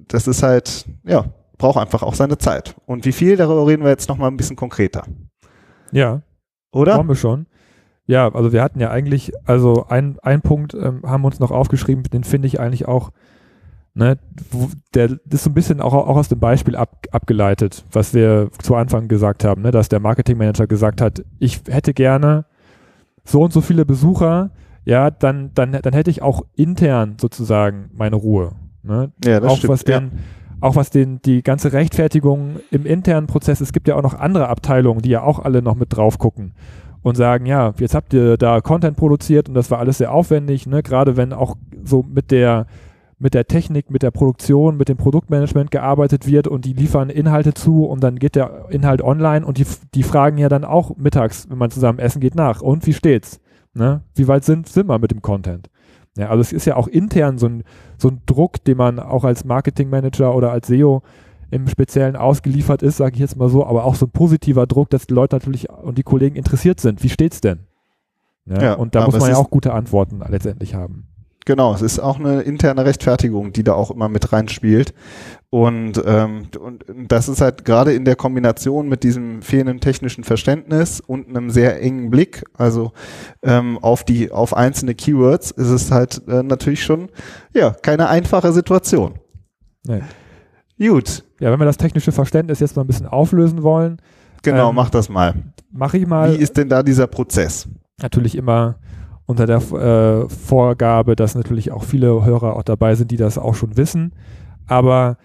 das 0.08 0.26
ist 0.26 0.42
halt, 0.42 0.84
ja, 1.04 1.24
braucht 1.58 1.78
einfach 1.78 2.02
auch 2.02 2.14
seine 2.14 2.38
Zeit. 2.38 2.76
Und 2.86 3.04
wie 3.04 3.12
viel, 3.12 3.36
darüber 3.36 3.66
reden 3.66 3.82
wir 3.82 3.90
jetzt 3.90 4.08
nochmal 4.08 4.30
ein 4.30 4.36
bisschen 4.36 4.56
konkreter. 4.56 5.04
Ja. 5.92 6.22
Oder? 6.72 6.96
Kommen 6.96 7.08
wir 7.08 7.16
schon. 7.16 7.46
Ja, 8.06 8.32
also 8.32 8.52
wir 8.52 8.62
hatten 8.62 8.80
ja 8.80 8.90
eigentlich, 8.90 9.32
also 9.44 9.86
ein, 9.88 10.18
ein 10.22 10.40
Punkt 10.40 10.74
ähm, 10.74 11.02
haben 11.04 11.22
wir 11.22 11.26
uns 11.26 11.40
noch 11.40 11.50
aufgeschrieben, 11.50 12.04
den 12.04 12.22
finde 12.22 12.46
ich 12.46 12.60
eigentlich 12.60 12.86
auch, 12.86 13.10
ne, 13.94 14.18
wo, 14.50 14.68
der 14.94 15.18
ist 15.28 15.42
so 15.42 15.50
ein 15.50 15.54
bisschen 15.54 15.80
auch, 15.80 15.92
auch 15.92 16.16
aus 16.16 16.28
dem 16.28 16.38
Beispiel 16.38 16.76
ab, 16.76 17.06
abgeleitet, 17.10 17.84
was 17.90 18.14
wir 18.14 18.50
zu 18.62 18.76
Anfang 18.76 19.08
gesagt 19.08 19.44
haben, 19.44 19.62
ne, 19.62 19.72
dass 19.72 19.88
der 19.88 19.98
Marketingmanager 19.98 20.68
gesagt 20.68 21.00
hat, 21.00 21.24
ich 21.40 21.62
hätte 21.68 21.94
gerne 21.94 22.44
so 23.24 23.42
und 23.42 23.52
so 23.52 23.60
viele 23.60 23.84
Besucher, 23.84 24.50
ja, 24.84 25.10
dann, 25.10 25.50
dann, 25.54 25.72
dann 25.72 25.92
hätte 25.92 26.10
ich 26.10 26.22
auch 26.22 26.42
intern 26.54 27.16
sozusagen 27.20 27.90
meine 27.92 28.14
Ruhe. 28.14 28.52
Ne? 28.84 29.10
Ja, 29.24 29.40
das 29.40 29.50
auch 29.50 29.56
stimmt. 29.56 29.72
was 29.72 29.82
den, 29.82 30.12
auch 30.60 30.76
was 30.76 30.90
den, 30.90 31.20
die 31.22 31.42
ganze 31.42 31.72
Rechtfertigung 31.72 32.56
im 32.70 32.86
internen 32.86 33.26
Prozess, 33.26 33.60
es 33.60 33.72
gibt 33.72 33.88
ja 33.88 33.96
auch 33.96 34.02
noch 34.02 34.14
andere 34.14 34.48
Abteilungen, 34.48 35.02
die 35.02 35.10
ja 35.10 35.22
auch 35.22 35.38
alle 35.38 35.62
noch 35.62 35.74
mit 35.74 35.94
drauf 35.94 36.18
gucken 36.18 36.52
und 37.02 37.16
sagen, 37.16 37.46
ja, 37.46 37.72
jetzt 37.78 37.94
habt 37.94 38.12
ihr 38.14 38.36
da 38.36 38.60
Content 38.60 38.96
produziert 38.96 39.48
und 39.48 39.54
das 39.54 39.70
war 39.70 39.78
alles 39.78 39.98
sehr 39.98 40.12
aufwendig, 40.12 40.66
ne? 40.66 40.82
gerade 40.82 41.16
wenn 41.16 41.32
auch 41.32 41.56
so 41.84 42.02
mit 42.02 42.30
der, 42.30 42.66
mit 43.18 43.34
der 43.34 43.46
Technik, 43.46 43.90
mit 43.90 44.02
der 44.02 44.10
Produktion, 44.10 44.76
mit 44.76 44.88
dem 44.88 44.96
Produktmanagement 44.96 45.70
gearbeitet 45.70 46.26
wird 46.26 46.48
und 46.48 46.64
die 46.64 46.72
liefern 46.72 47.10
Inhalte 47.10 47.54
zu 47.54 47.84
und 47.84 48.02
dann 48.02 48.18
geht 48.18 48.34
der 48.34 48.66
Inhalt 48.70 49.02
online 49.02 49.46
und 49.46 49.58
die, 49.58 49.66
die 49.94 50.02
fragen 50.02 50.38
ja 50.38 50.48
dann 50.48 50.64
auch 50.64 50.96
mittags, 50.96 51.48
wenn 51.48 51.58
man 51.58 51.70
zusammen 51.70 51.98
essen 51.98 52.20
geht, 52.20 52.34
nach. 52.34 52.60
Und 52.60 52.86
wie 52.86 52.92
steht's? 52.92 53.40
Ne? 53.72 54.00
Wie 54.14 54.26
weit 54.26 54.44
sind, 54.44 54.68
sind 54.68 54.88
wir 54.88 54.98
mit 54.98 55.10
dem 55.10 55.22
Content? 55.22 55.70
Ja, 56.16 56.28
also 56.28 56.40
es 56.40 56.52
ist 56.52 56.64
ja 56.64 56.76
auch 56.76 56.88
intern 56.88 57.38
so 57.38 57.46
ein, 57.46 57.62
so 57.98 58.08
ein 58.08 58.22
Druck, 58.26 58.64
den 58.64 58.76
man 58.76 58.98
auch 58.98 59.24
als 59.24 59.44
Marketingmanager 59.44 60.34
oder 60.34 60.50
als 60.50 60.66
SEO 60.68 61.02
im 61.50 61.68
Speziellen 61.68 62.16
ausgeliefert 62.16 62.82
ist, 62.82 62.96
sage 62.96 63.14
ich 63.14 63.20
jetzt 63.20 63.36
mal 63.36 63.48
so, 63.48 63.64
aber 63.66 63.84
auch 63.84 63.94
so 63.94 64.06
ein 64.06 64.10
positiver 64.10 64.66
Druck, 64.66 64.90
dass 64.90 65.06
die 65.06 65.14
Leute 65.14 65.36
natürlich 65.36 65.70
und 65.70 65.98
die 65.98 66.02
Kollegen 66.02 66.36
interessiert 66.36 66.80
sind. 66.80 67.02
Wie 67.02 67.08
steht's 67.08 67.40
denn? 67.40 67.60
Ja, 68.46 68.62
Ja, 68.62 68.74
und 68.74 68.94
da 68.94 69.06
muss 69.06 69.18
man 69.18 69.30
ja 69.30 69.36
auch 69.36 69.50
gute 69.50 69.72
Antworten 69.72 70.22
letztendlich 70.28 70.74
haben. 70.74 71.08
Genau, 71.46 71.72
es 71.72 71.80
ist 71.80 72.00
auch 72.00 72.18
eine 72.18 72.42
interne 72.42 72.84
Rechtfertigung, 72.84 73.52
die 73.52 73.62
da 73.62 73.72
auch 73.72 73.90
immer 73.92 74.08
mit 74.08 74.32
reinspielt. 74.32 74.92
Und, 75.48 76.02
ähm, 76.04 76.48
und 76.60 76.84
das 77.08 77.28
ist 77.28 77.40
halt 77.40 77.64
gerade 77.64 77.94
in 77.94 78.04
der 78.04 78.16
Kombination 78.16 78.88
mit 78.88 79.04
diesem 79.04 79.42
fehlenden 79.42 79.80
technischen 79.80 80.24
Verständnis 80.24 81.00
und 81.00 81.28
einem 81.28 81.50
sehr 81.50 81.80
engen 81.80 82.10
Blick, 82.10 82.44
also 82.54 82.92
ähm, 83.42 83.78
auf 83.78 84.02
die 84.04 84.32
auf 84.32 84.54
einzelne 84.54 84.94
Keywords, 84.96 85.52
ist 85.52 85.68
es 85.70 85.90
halt 85.92 86.20
äh, 86.28 86.42
natürlich 86.42 86.82
schon 86.84 87.08
ja 87.54 87.70
keine 87.70 88.08
einfache 88.08 88.52
Situation. 88.52 89.14
Nee. 89.86 90.02
Gut, 90.78 91.24
Ja, 91.40 91.50
wenn 91.52 91.60
wir 91.60 91.64
das 91.64 91.78
technische 91.78 92.10
Verständnis 92.12 92.58
jetzt 92.60 92.74
mal 92.76 92.82
ein 92.82 92.88
bisschen 92.88 93.06
auflösen 93.06 93.62
wollen, 93.62 93.98
genau, 94.42 94.70
Ähm, 94.70 94.74
mach 94.74 94.90
das 94.90 95.08
mal. 95.08 95.32
mache 95.70 95.96
ich 95.96 96.06
mal 96.08 96.32
Wie 96.32 96.42
ist 96.42 96.56
denn 96.56 96.68
da 96.68 96.82
dieser 96.82 97.06
Prozess? 97.06 97.68
natürlich 98.02 98.34
immer 98.34 98.76
unter 99.26 99.46
der 99.46 99.56
äh, 99.56 100.28
Vorgabe, 100.28 101.16
dass 101.16 101.34
natürlich 101.34 101.72
auch 101.72 101.82
viele 101.82 102.24
Hörer 102.24 102.56
auch 102.56 102.62
dabei 102.62 102.94
sind, 102.94 103.10
die 103.10 103.16
das 103.16 103.38
auch 103.38 103.54
schon 103.54 103.76
wissen, 103.76 104.12
aber 104.66 105.18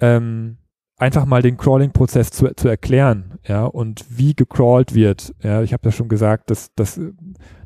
ähm, 0.00 0.58
einfach 0.96 1.24
mal 1.24 1.42
den 1.42 1.56
Crawling-Prozess 1.56 2.30
zu, 2.30 2.54
zu 2.54 2.68
erklären, 2.68 3.38
ja, 3.46 3.64
und 3.64 4.04
wie 4.10 4.34
gecrawlt 4.34 4.94
wird. 4.94 5.34
Ja, 5.42 5.62
ich 5.62 5.72
habe 5.72 5.84
ja 5.86 5.92
schon 5.92 6.08
gesagt, 6.08 6.50
dass, 6.50 6.74
dass, 6.74 7.00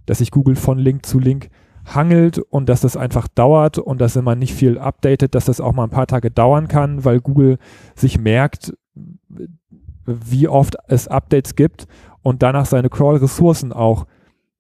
dass 0.07 0.19
sich 0.19 0.31
Google 0.31 0.57
von 0.57 0.79
Link 0.79 1.07
zu 1.07 1.19
Link 1.19 1.49
hangelt 1.87 2.39
und 2.39 2.69
dass 2.69 2.83
das 2.83 2.97
einfach 2.97 3.27
dauert 3.29 3.79
und 3.79 4.01
dass 4.01 4.15
wenn 4.15 4.25
man 4.25 4.39
nicht 4.39 4.55
viel 4.55 4.79
updatet, 4.79 5.35
dass 5.35 5.47
das 5.47 5.61
auch 5.61 5.73
mal 5.73 5.85
ein 5.85 5.91
paar 5.91 6.07
Tage 6.07 6.31
dauern 6.31 6.69
kann, 6.69 7.05
weil 7.05 7.21
Google 7.21 7.59
sich 7.97 8.21
merkt, 8.21 8.75
wie 10.05 10.49
oft 10.49 10.77
es 10.87 11.09
Updates 11.09 11.57
gibt 11.57 11.87
und 12.23 12.43
danach 12.43 12.67
seine 12.67 12.89
Crawl-Ressourcen 12.89 13.73
auch 13.73 14.07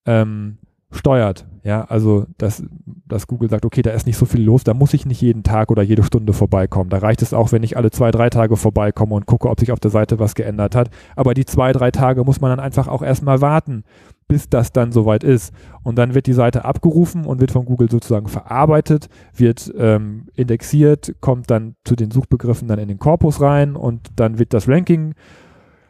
ähm, 0.06 0.58
steuert. 0.92 1.46
Ja, 1.64 1.84
also 1.84 2.26
dass, 2.38 2.64
dass 3.06 3.28
Google 3.28 3.48
sagt, 3.48 3.64
okay, 3.64 3.82
da 3.82 3.92
ist 3.92 4.06
nicht 4.06 4.16
so 4.16 4.26
viel 4.26 4.42
los, 4.42 4.64
da 4.64 4.74
muss 4.74 4.94
ich 4.94 5.06
nicht 5.06 5.20
jeden 5.20 5.44
Tag 5.44 5.70
oder 5.70 5.82
jede 5.82 6.02
Stunde 6.02 6.32
vorbeikommen. 6.32 6.90
Da 6.90 6.98
reicht 6.98 7.22
es 7.22 7.32
auch, 7.32 7.52
wenn 7.52 7.62
ich 7.62 7.76
alle 7.76 7.92
zwei, 7.92 8.10
drei 8.10 8.30
Tage 8.30 8.56
vorbeikomme 8.56 9.14
und 9.14 9.26
gucke, 9.26 9.48
ob 9.48 9.60
sich 9.60 9.70
auf 9.70 9.78
der 9.78 9.92
Seite 9.92 10.18
was 10.18 10.34
geändert 10.34 10.74
hat. 10.74 10.90
Aber 11.14 11.34
die 11.34 11.44
zwei, 11.44 11.72
drei 11.72 11.92
Tage 11.92 12.24
muss 12.24 12.40
man 12.40 12.50
dann 12.50 12.58
einfach 12.58 12.88
auch 12.88 13.02
erstmal 13.02 13.40
warten, 13.40 13.84
bis 14.26 14.48
das 14.48 14.72
dann 14.72 14.90
soweit 14.90 15.22
ist. 15.22 15.54
Und 15.84 15.98
dann 15.98 16.14
wird 16.14 16.26
die 16.26 16.32
Seite 16.32 16.64
abgerufen 16.64 17.26
und 17.26 17.40
wird 17.40 17.52
von 17.52 17.64
Google 17.64 17.88
sozusagen 17.88 18.26
verarbeitet, 18.26 19.08
wird 19.32 19.72
ähm, 19.78 20.28
indexiert, 20.34 21.14
kommt 21.20 21.48
dann 21.48 21.76
zu 21.84 21.94
den 21.94 22.10
Suchbegriffen 22.10 22.66
dann 22.66 22.80
in 22.80 22.88
den 22.88 22.98
Korpus 22.98 23.40
rein 23.40 23.76
und 23.76 24.10
dann 24.16 24.40
wird 24.40 24.52
das 24.52 24.68
Ranking 24.68 25.14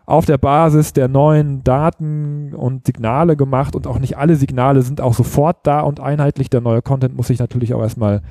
auf 0.07 0.27
der 0.27 0.39
Basis 0.39 0.93
der 0.93 1.09
neuen 1.09 1.63
Daten 1.63 2.55
und 2.55 2.87
Signale 2.87 3.37
gemacht 3.37 3.77
und 3.77 3.87
auch 3.87 3.99
nicht 3.99 4.17
alle 4.19 4.37
Signale 4.37 4.83
sind 4.83 5.01
auch 5.01 5.15
sofort 5.15 5.59
da 5.65 5.81
und 5.81 6.01
einheitlich. 6.01 6.51
Der 6.51 6.61
neue 6.61 6.83
Content 6.83 7.17
muss 7.17 7.29
sich 7.29 7.39
natürlich 7.39 7.73
auch 7.75 7.83
erstmal 7.83 8.23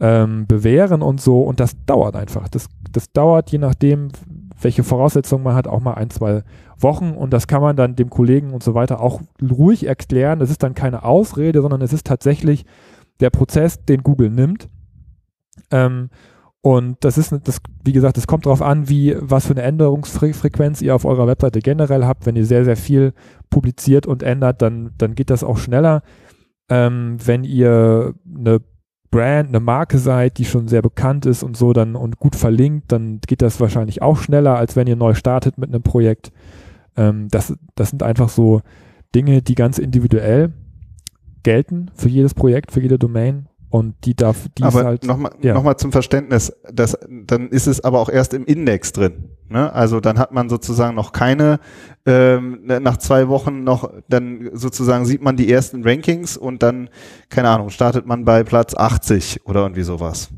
ähm, 0.00 0.46
bewähren 0.46 1.02
und 1.02 1.20
so 1.20 1.42
und 1.42 1.60
das 1.60 1.76
dauert 1.86 2.16
einfach. 2.16 2.48
Das, 2.48 2.66
das 2.90 3.12
dauert, 3.12 3.50
je 3.50 3.58
nachdem, 3.58 4.08
welche 4.60 4.82
Voraussetzungen 4.82 5.44
man 5.44 5.54
hat, 5.54 5.68
auch 5.68 5.80
mal 5.80 5.94
ein, 5.94 6.10
zwei 6.10 6.42
Wochen 6.78 7.12
und 7.12 7.32
das 7.32 7.46
kann 7.46 7.62
man 7.62 7.76
dann 7.76 7.96
dem 7.96 8.10
Kollegen 8.10 8.52
und 8.52 8.62
so 8.62 8.74
weiter 8.74 9.00
auch 9.00 9.20
ruhig 9.40 9.86
erklären. 9.86 10.40
Das 10.40 10.50
ist 10.50 10.62
dann 10.62 10.74
keine 10.74 11.04
Ausrede, 11.04 11.62
sondern 11.62 11.80
es 11.82 11.92
ist 11.92 12.06
tatsächlich 12.06 12.64
der 13.20 13.30
Prozess, 13.30 13.84
den 13.84 14.02
Google 14.02 14.30
nimmt. 14.30 14.68
Ähm, 15.70 16.10
und 16.64 16.96
das 17.04 17.18
ist, 17.18 17.30
das, 17.44 17.60
wie 17.84 17.92
gesagt, 17.92 18.16
es 18.16 18.26
kommt 18.26 18.46
darauf 18.46 18.62
an, 18.62 18.88
wie, 18.88 19.14
was 19.20 19.46
für 19.46 19.52
eine 19.52 19.60
Änderungsfrequenz 19.60 20.80
ihr 20.80 20.94
auf 20.94 21.04
eurer 21.04 21.26
Webseite 21.26 21.58
generell 21.58 22.06
habt. 22.06 22.24
Wenn 22.24 22.36
ihr 22.36 22.46
sehr, 22.46 22.64
sehr 22.64 22.78
viel 22.78 23.12
publiziert 23.50 24.06
und 24.06 24.22
ändert, 24.22 24.62
dann, 24.62 24.92
dann 24.96 25.14
geht 25.14 25.28
das 25.28 25.44
auch 25.44 25.58
schneller. 25.58 26.02
Ähm, 26.70 27.18
wenn 27.22 27.44
ihr 27.44 28.14
eine 28.34 28.62
Brand, 29.10 29.50
eine 29.50 29.60
Marke 29.60 29.98
seid, 29.98 30.38
die 30.38 30.46
schon 30.46 30.66
sehr 30.66 30.80
bekannt 30.80 31.26
ist 31.26 31.42
und 31.42 31.54
so 31.54 31.74
dann 31.74 31.96
und 31.96 32.18
gut 32.18 32.34
verlinkt, 32.34 32.92
dann 32.92 33.20
geht 33.26 33.42
das 33.42 33.60
wahrscheinlich 33.60 34.00
auch 34.00 34.16
schneller, 34.16 34.56
als 34.56 34.74
wenn 34.74 34.86
ihr 34.86 34.96
neu 34.96 35.12
startet 35.12 35.58
mit 35.58 35.68
einem 35.68 35.82
Projekt. 35.82 36.32
Ähm, 36.96 37.28
das, 37.28 37.54
das 37.74 37.90
sind 37.90 38.02
einfach 38.02 38.30
so 38.30 38.62
Dinge, 39.14 39.42
die 39.42 39.54
ganz 39.54 39.76
individuell 39.76 40.54
gelten 41.42 41.90
für 41.92 42.08
jedes 42.08 42.32
Projekt, 42.32 42.72
für 42.72 42.80
jede 42.80 42.98
Domain 42.98 43.50
und 43.74 43.96
die 44.04 44.14
darf, 44.14 44.48
die 44.56 44.62
ist 44.62 44.68
aber 44.68 44.84
halt, 44.84 45.04
nochmal 45.04 45.32
ja. 45.42 45.52
noch 45.52 45.64
mal 45.64 45.76
zum 45.76 45.90
Verständnis, 45.90 46.52
das, 46.72 46.96
dann 47.26 47.48
ist 47.48 47.66
es 47.66 47.82
aber 47.82 47.98
auch 47.98 48.08
erst 48.08 48.32
im 48.32 48.44
Index 48.44 48.92
drin. 48.92 49.30
Ne? 49.48 49.72
Also 49.72 49.98
dann 49.98 50.16
hat 50.20 50.30
man 50.30 50.48
sozusagen 50.48 50.94
noch 50.94 51.10
keine, 51.10 51.58
ähm, 52.06 52.60
nach 52.64 52.98
zwei 52.98 53.26
Wochen 53.26 53.64
noch, 53.64 53.90
dann 54.08 54.48
sozusagen 54.52 55.06
sieht 55.06 55.22
man 55.22 55.36
die 55.36 55.50
ersten 55.50 55.82
Rankings 55.82 56.36
und 56.36 56.62
dann, 56.62 56.88
keine 57.30 57.48
Ahnung, 57.48 57.70
startet 57.70 58.06
man 58.06 58.24
bei 58.24 58.44
Platz 58.44 58.76
80 58.76 59.44
oder 59.44 59.62
irgendwie 59.62 59.82
sowas. 59.82 60.28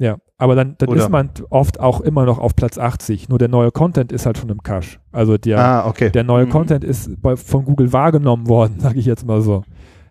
Ja, 0.00 0.16
aber 0.38 0.54
dann, 0.54 0.76
dann 0.78 0.88
Oder- 0.88 1.02
ist 1.02 1.10
man 1.10 1.28
oft 1.50 1.80
auch 1.80 2.00
immer 2.00 2.24
noch 2.24 2.38
auf 2.38 2.56
Platz 2.56 2.78
80. 2.78 3.28
Nur 3.28 3.38
der 3.38 3.48
neue 3.48 3.72
Content 3.72 4.10
ist 4.10 4.24
halt 4.24 4.38
schon 4.38 4.48
im 4.48 4.62
Cache. 4.62 5.00
Also 5.12 5.36
der, 5.36 5.58
ah, 5.58 5.86
okay. 5.86 6.08
der 6.08 6.24
neue 6.24 6.46
Mhm. 6.46 6.50
Content 6.50 6.82
ist 6.82 7.20
bei, 7.20 7.36
von 7.36 7.66
Google 7.66 7.92
wahrgenommen 7.92 8.48
worden, 8.48 8.76
sage 8.80 8.98
ich 8.98 9.04
jetzt 9.04 9.26
mal 9.26 9.42
so. 9.42 9.64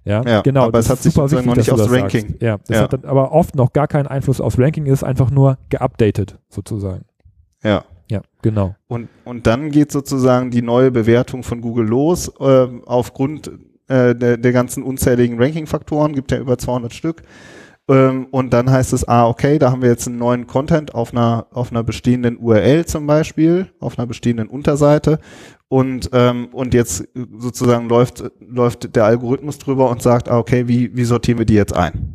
Ja, 0.08 0.24
Ja, 0.26 0.42
genau. 0.42 0.66
aber 0.66 0.80
es 0.80 0.86
das 0.88 0.98
hat 0.98 1.04
sich 1.04 1.14
super 1.14 1.28
sozusagen 1.28 1.48
wichtig, 1.56 1.68
noch 1.72 1.78
nicht 1.78 1.84
aufs 1.84 1.92
das 1.92 2.02
Ranking- 2.02 2.28
Sagst. 2.30 2.42
Ja, 2.42 2.58
das 2.68 2.78
Ja. 2.78 2.84
hat 2.84 2.94
dann 2.94 3.06
aber 3.06 3.32
oft 3.32 3.56
noch 3.56 3.74
gar 3.74 3.88
keinen 3.88 4.08
Einfluss 4.08 4.42
aufs 4.42 4.58
Ranking, 4.60 4.86
ist 4.86 5.04
einfach 5.04 5.30
nur 5.32 5.58
geupdatet 5.70 6.38
sozusagen. 6.50 7.06
Ja. 7.64 7.84
Ja, 8.10 8.22
genau. 8.42 8.74
Und, 8.88 9.10
und 9.26 9.48
dann 9.48 9.70
geht 9.70 9.92
sozusagen 9.92 10.50
die 10.50 10.62
neue 10.62 10.92
Bewertung 10.92 11.44
von 11.44 11.60
Google 11.60 11.86
los, 11.88 12.32
äh, 12.40 12.68
aufgrund 12.86 13.52
äh, 13.90 14.16
der, 14.16 14.38
der 14.38 14.52
ganzen 14.54 14.82
unzähligen 14.84 15.42
Ranking-Faktoren, 15.42 16.14
gibt 16.14 16.32
ja 16.32 16.38
über 16.40 16.58
200 16.58 16.94
Stück. 16.94 17.24
Ähm, 17.90 18.28
und 18.32 18.52
dann 18.54 18.70
heißt 18.70 18.92
es, 18.94 19.08
ah, 19.08 19.28
okay, 19.28 19.60
da 19.60 19.72
haben 19.72 19.82
wir 19.82 19.90
jetzt 19.90 20.08
einen 20.08 20.18
neuen 20.18 20.46
Content 20.48 20.94
auf 20.94 21.14
einer, 21.14 21.48
auf 21.52 21.72
einer 21.72 21.84
bestehenden 21.84 22.38
URL 22.38 22.86
zum 22.86 23.08
Beispiel, 23.08 23.68
auf 23.80 23.98
einer 23.98 24.08
bestehenden 24.08 24.48
Unterseite. 24.50 25.20
Und, 25.70 26.10
ähm, 26.14 26.48
und 26.52 26.74
jetzt 26.74 27.08
sozusagen 27.38 27.88
läuft, 27.90 28.24
läuft 28.40 28.96
der 28.96 29.06
Algorithmus 29.06 29.58
drüber 29.58 29.90
und 29.90 30.02
sagt, 30.02 30.30
ah, 30.30 30.38
okay, 30.38 30.68
wie, 30.68 30.96
wie 30.96 31.04
sortieren 31.06 31.38
wir 31.40 31.46
die 31.46 31.56
jetzt 31.56 31.76
ein? 31.76 32.14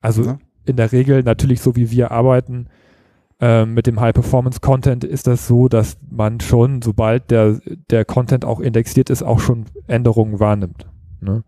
Also 0.00 0.22
Ja. 0.24 0.38
in 0.66 0.76
der 0.76 0.92
Regel 0.92 1.22
natürlich 1.22 1.60
so 1.60 1.76
wie 1.76 1.90
wir 1.90 2.10
arbeiten, 2.10 2.68
Ähm, 3.40 3.74
mit 3.74 3.88
dem 3.88 4.00
High-Performance-Content 4.00 5.02
ist 5.02 5.26
das 5.26 5.48
so, 5.48 5.68
dass 5.68 5.96
man 6.08 6.38
schon, 6.40 6.82
sobald 6.82 7.32
der, 7.32 7.58
der 7.90 8.04
Content 8.04 8.44
auch 8.44 8.60
indexiert 8.60 9.10
ist, 9.10 9.24
auch 9.24 9.40
schon 9.40 9.64
Änderungen 9.88 10.38
wahrnimmt. 10.38 10.86
Ne? 11.20 11.42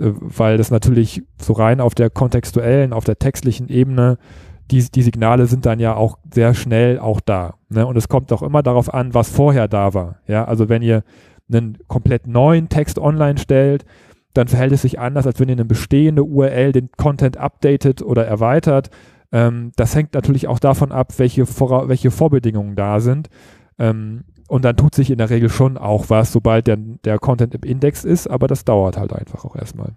Äh, 0.00 0.12
weil 0.14 0.58
das 0.58 0.70
natürlich 0.70 1.22
so 1.40 1.52
rein 1.52 1.80
auf 1.80 1.94
der 1.94 2.10
kontextuellen, 2.10 2.92
auf 2.92 3.04
der 3.04 3.18
textlichen 3.18 3.68
Ebene, 3.68 4.18
die, 4.70 4.90
die 4.90 5.02
Signale 5.02 5.46
sind 5.46 5.66
dann 5.66 5.80
ja 5.80 5.94
auch 5.94 6.18
sehr 6.32 6.54
schnell 6.54 6.98
auch 6.98 7.20
da. 7.20 7.54
Ne? 7.68 7.86
Und 7.86 7.96
es 7.96 8.08
kommt 8.08 8.32
auch 8.32 8.42
immer 8.42 8.62
darauf 8.62 8.92
an, 8.92 9.12
was 9.14 9.30
vorher 9.30 9.68
da 9.68 9.92
war. 9.92 10.16
Ja, 10.26 10.44
also 10.44 10.68
wenn 10.68 10.82
ihr 10.82 11.04
einen 11.52 11.78
komplett 11.88 12.26
neuen 12.26 12.68
Text 12.68 12.98
online 12.98 13.38
stellt, 13.38 13.84
dann 14.32 14.48
verhält 14.48 14.72
es 14.72 14.82
sich 14.82 14.98
anders, 14.98 15.26
als 15.26 15.38
wenn 15.40 15.48
ihr 15.48 15.56
eine 15.56 15.66
bestehende 15.66 16.24
URL 16.24 16.72
den 16.72 16.90
Content 16.96 17.36
updatet 17.36 18.00
oder 18.00 18.26
erweitert. 18.26 18.88
Ähm, 19.30 19.72
das 19.76 19.94
hängt 19.94 20.14
natürlich 20.14 20.48
auch 20.48 20.58
davon 20.58 20.90
ab, 20.90 21.12
welche, 21.18 21.44
Vor 21.44 21.88
welche 21.88 22.10
Vorbedingungen 22.10 22.74
da 22.74 23.00
sind. 23.00 23.28
Ähm, 23.78 24.24
und 24.52 24.66
dann 24.66 24.76
tut 24.76 24.94
sich 24.94 25.10
in 25.10 25.16
der 25.16 25.30
Regel 25.30 25.48
schon 25.48 25.78
auch 25.78 26.10
was, 26.10 26.30
sobald 26.30 26.66
der, 26.66 26.76
der 26.76 27.18
Content 27.18 27.54
im 27.54 27.62
Index 27.62 28.04
ist, 28.04 28.28
aber 28.28 28.48
das 28.48 28.66
dauert 28.66 28.98
halt 28.98 29.14
einfach 29.14 29.46
auch 29.46 29.56
erstmal. 29.56 29.92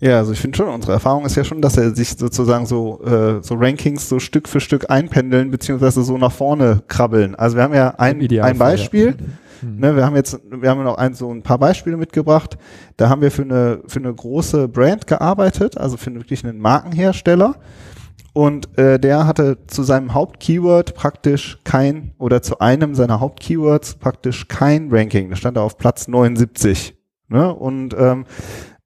Ja, 0.00 0.18
also 0.18 0.30
ich 0.30 0.38
finde 0.38 0.56
schon, 0.56 0.68
unsere 0.68 0.92
Erfahrung 0.92 1.26
ist 1.26 1.34
ja 1.34 1.42
schon, 1.42 1.60
dass 1.60 1.76
er 1.76 1.92
sich 1.92 2.10
sozusagen 2.10 2.64
so, 2.64 3.02
äh, 3.02 3.42
so 3.42 3.56
Rankings 3.56 4.08
so 4.08 4.20
Stück 4.20 4.48
für 4.48 4.60
Stück 4.60 4.88
einpendeln, 4.88 5.50
beziehungsweise 5.50 6.04
so 6.04 6.16
nach 6.16 6.30
vorne 6.30 6.84
krabbeln. 6.86 7.34
Also 7.34 7.56
wir 7.56 7.64
haben 7.64 7.74
ja 7.74 7.96
ein, 7.98 8.20
ein 8.20 8.56
Beispiel. 8.56 9.16
Ja. 9.18 9.68
Mhm. 9.68 9.80
Ne, 9.80 9.96
wir 9.96 10.06
haben 10.06 10.14
jetzt, 10.14 10.38
wir 10.48 10.70
haben 10.70 10.84
noch 10.84 10.98
ein, 10.98 11.14
so 11.14 11.32
ein 11.32 11.42
paar 11.42 11.58
Beispiele 11.58 11.96
mitgebracht. 11.96 12.56
Da 12.98 13.08
haben 13.08 13.20
wir 13.20 13.32
für 13.32 13.42
eine, 13.42 13.80
für 13.88 13.98
eine 13.98 14.14
große 14.14 14.68
Brand 14.68 15.08
gearbeitet, 15.08 15.76
also 15.76 15.96
für 15.96 16.14
wirklich 16.14 16.44
einen 16.44 16.60
Markenhersteller. 16.60 17.56
Und 18.34 18.78
äh, 18.78 18.98
der 18.98 19.26
hatte 19.26 19.58
zu 19.66 19.82
seinem 19.82 20.14
Hauptkeyword 20.14 20.94
praktisch 20.94 21.58
kein, 21.64 22.14
oder 22.18 22.40
zu 22.40 22.60
einem 22.60 22.94
seiner 22.94 23.20
Hauptkeywords 23.20 23.96
praktisch 23.96 24.48
kein 24.48 24.88
Ranking. 24.90 25.30
Da 25.30 25.36
stand 25.36 25.56
er 25.58 25.62
auf 25.62 25.76
Platz 25.76 26.08
79. 26.08 26.96
Ne? 27.28 27.54
Und, 27.54 27.94
ähm, 27.98 28.24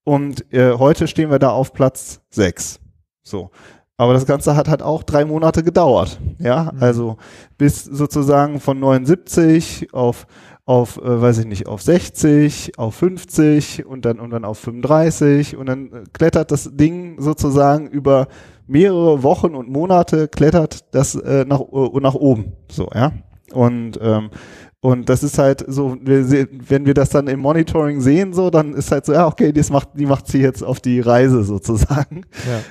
und 0.04 0.52
äh, 0.52 0.72
heute 0.72 1.06
stehen 1.06 1.30
wir 1.30 1.38
da 1.38 1.50
auf 1.50 1.72
Platz 1.72 2.22
6. 2.30 2.80
So. 3.22 3.50
Aber 3.98 4.12
das 4.12 4.26
Ganze 4.26 4.56
hat 4.56 4.68
halt 4.68 4.82
auch 4.82 5.02
drei 5.04 5.24
Monate 5.24 5.62
gedauert. 5.62 6.20
Ja, 6.38 6.72
mhm. 6.72 6.82
also 6.82 7.16
bis 7.56 7.84
sozusagen 7.84 8.60
von 8.60 8.78
79 8.78 9.94
auf 9.94 10.26
auf, 10.66 10.96
äh, 10.96 11.22
weiß 11.22 11.38
ich 11.38 11.46
nicht, 11.46 11.68
auf 11.68 11.80
60, 11.80 12.76
auf 12.76 12.96
50 12.96 13.86
und 13.86 14.04
dann 14.04 14.18
und 14.18 14.30
dann 14.30 14.44
auf 14.44 14.58
35 14.58 15.56
und 15.56 15.66
dann 15.66 15.92
äh, 15.92 16.04
klettert 16.12 16.50
das 16.50 16.70
Ding 16.74 17.20
sozusagen 17.20 17.86
über 17.86 18.26
mehrere 18.66 19.22
Wochen 19.22 19.54
und 19.54 19.68
Monate 19.68 20.28
klettert 20.28 20.94
das 20.94 21.14
äh, 21.14 21.44
nach 21.46 21.60
äh, 21.60 22.00
nach 22.00 22.14
oben, 22.14 22.52
so 22.70 22.88
ja 22.94 23.12
und 23.52 23.98
ähm, 24.02 24.30
und 24.86 25.08
das 25.08 25.24
ist 25.24 25.36
halt 25.38 25.64
so, 25.66 25.96
wenn 26.00 26.86
wir 26.86 26.94
das 26.94 27.08
dann 27.08 27.26
im 27.26 27.40
Monitoring 27.40 28.00
sehen, 28.00 28.32
so, 28.32 28.50
dann 28.50 28.72
ist 28.72 28.92
halt 28.92 29.04
so, 29.04 29.14
ja, 29.14 29.26
okay, 29.26 29.52
das 29.52 29.68
macht, 29.68 29.88
die 29.94 30.06
macht 30.06 30.28
sie 30.28 30.38
jetzt 30.38 30.62
auf 30.62 30.78
die 30.78 31.00
Reise 31.00 31.42
sozusagen. 31.42 32.22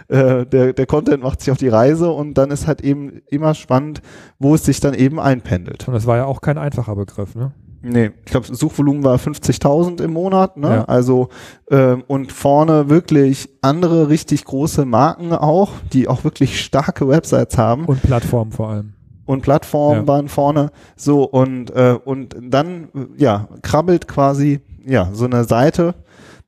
Ja. 0.10 0.40
Äh, 0.40 0.46
der, 0.46 0.72
der 0.72 0.86
Content 0.86 1.24
macht 1.24 1.42
sich 1.42 1.52
auf 1.52 1.58
die 1.58 1.68
Reise 1.68 2.10
und 2.12 2.36
dann 2.36 2.52
ist 2.52 2.68
halt 2.68 2.80
eben 2.80 3.22
immer 3.28 3.54
spannend, 3.54 4.02
wo 4.40 4.56
es 4.56 4.64
sich 4.64 4.80
dann 4.80 4.94
eben 4.94 5.20
einpendelt. 5.20 5.90
Und 5.90 5.94
das 5.94 6.06
war 6.08 6.16
ja 6.16 6.26
auch 6.26 6.40
kein 6.40 6.58
einfacher 6.58 6.96
Begriff, 6.96 7.36
ne? 7.36 7.52
Nee, 7.88 8.12
ich 8.26 8.32
glaube, 8.32 8.48
Suchvolumen 8.56 9.04
war 9.04 9.18
50.000 9.18 10.02
im 10.02 10.14
Monat, 10.14 10.58
ne? 10.58 10.70
Ja. 10.70 10.86
Also 10.86 11.30
ähm, 11.70 12.04
und 12.08 12.32
vorne 12.32 12.90
wirklich 12.90 13.48
andere 13.62 14.10
richtig 14.10 14.44
große 14.44 14.86
Marken 14.86 15.34
auch, 15.34 15.74
die 15.94 16.08
auch 16.08 16.24
wirklich 16.24 16.60
starke 16.64 17.08
Websites 17.08 17.60
haben. 17.60 17.86
Und 17.86 18.02
Plattformen 18.02 18.52
vor 18.52 18.70
allem. 18.70 18.94
Und 19.26 19.44
Plattformen 19.44 20.02
ja. 20.02 20.08
waren 20.08 20.30
vorne 20.30 20.72
so 20.96 21.26
und 21.26 21.70
äh, 21.76 21.96
und 22.04 22.36
dann 22.42 22.90
ja 23.18 23.50
krabbelt 23.62 24.08
quasi 24.08 24.62
ja 24.84 25.10
so 25.14 25.26
eine 25.26 25.44
Seite 25.44 25.94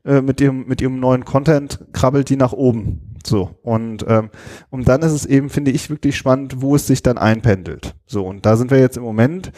äh, 0.05 0.21
mit 0.21 0.41
ihrem 0.41 0.65
mit 0.67 0.81
ihrem 0.81 0.99
neuen 0.99 1.23
Content 1.23 1.79
krabbelt 1.93 2.29
die 2.29 2.35
nach 2.35 2.53
oben 2.53 3.06
so, 3.27 3.51
und, 3.61 4.05
ähm, 4.07 4.29
und 4.69 4.87
dann 4.87 5.01
ist 5.01 5.11
es 5.11 5.25
eben, 5.25 5.49
finde 5.49 5.71
ich, 5.71 5.89
wirklich 5.89 6.15
spannend, 6.15 6.61
wo 6.61 6.75
es 6.75 6.87
sich 6.87 7.03
dann 7.03 7.17
einpendelt. 7.17 7.93
So, 8.05 8.25
und 8.25 8.45
da 8.45 8.55
sind 8.55 8.71
wir 8.71 8.79
jetzt 8.79 8.95
im 8.95 9.03
Moment, 9.03 9.51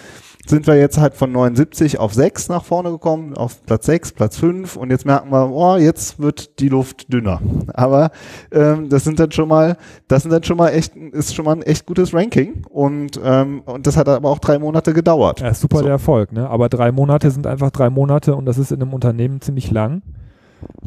sind 0.47 0.65
wir 0.65 0.75
jetzt 0.75 0.97
halt 0.97 1.13
von 1.13 1.31
79 1.31 1.99
auf 1.99 2.13
6 2.13 2.49
nach 2.49 2.63
vorne 2.63 2.89
gekommen, 2.89 3.37
auf 3.37 3.63
Platz 3.65 3.85
6, 3.85 4.13
Platz 4.13 4.37
5 4.37 4.75
und 4.75 4.89
jetzt 4.89 5.05
merken 5.05 5.29
wir, 5.31 5.51
oh, 5.51 5.77
jetzt 5.77 6.19
wird 6.19 6.59
die 6.59 6.69
Luft 6.69 7.13
dünner. 7.13 7.39
Aber 7.75 8.09
ähm, 8.51 8.89
das 8.89 9.03
sind 9.03 9.19
dann 9.19 9.31
schon 9.31 9.47
mal, 9.47 9.77
das 10.07 10.23
sind 10.23 10.31
dann 10.31 10.43
schon 10.43 10.57
mal 10.57 10.69
echt, 10.69 10.95
ist 10.95 11.35
schon 11.35 11.45
mal 11.45 11.57
ein 11.57 11.61
echt 11.61 11.85
gutes 11.85 12.11
Ranking 12.11 12.63
und, 12.69 13.19
ähm, 13.23 13.61
und 13.65 13.85
das 13.85 13.97
hat 13.97 14.09
aber 14.09 14.29
auch 14.29 14.39
drei 14.39 14.57
Monate 14.57 14.93
gedauert. 14.93 15.41
Ja, 15.41 15.53
super 15.53 15.77
so. 15.77 15.83
der 15.83 15.91
Erfolg, 15.91 16.31
ne? 16.31 16.49
Aber 16.49 16.69
drei 16.69 16.91
Monate 16.91 17.29
sind 17.29 17.45
einfach 17.45 17.69
drei 17.69 17.91
Monate 17.91 18.35
und 18.35 18.45
das 18.45 18.57
ist 18.57 18.71
in 18.71 18.81
einem 18.81 18.93
Unternehmen 18.93 19.41
ziemlich 19.41 19.69
lang. 19.69 20.01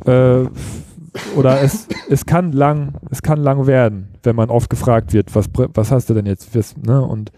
Äh, 0.04 0.46
oder 1.36 1.60
es, 1.60 1.88
es 2.08 2.26
kann 2.26 2.52
lang, 2.52 2.94
es 3.10 3.22
kann 3.22 3.38
lang 3.38 3.66
werden, 3.66 4.08
wenn 4.22 4.36
man 4.36 4.50
oft 4.50 4.70
gefragt 4.70 5.12
wird, 5.12 5.34
was, 5.34 5.46
was 5.52 5.90
hast 5.90 6.08
du 6.08 6.14
denn 6.14 6.26
jetzt? 6.26 6.54
Ne? 6.84 7.02
Und 7.02 7.32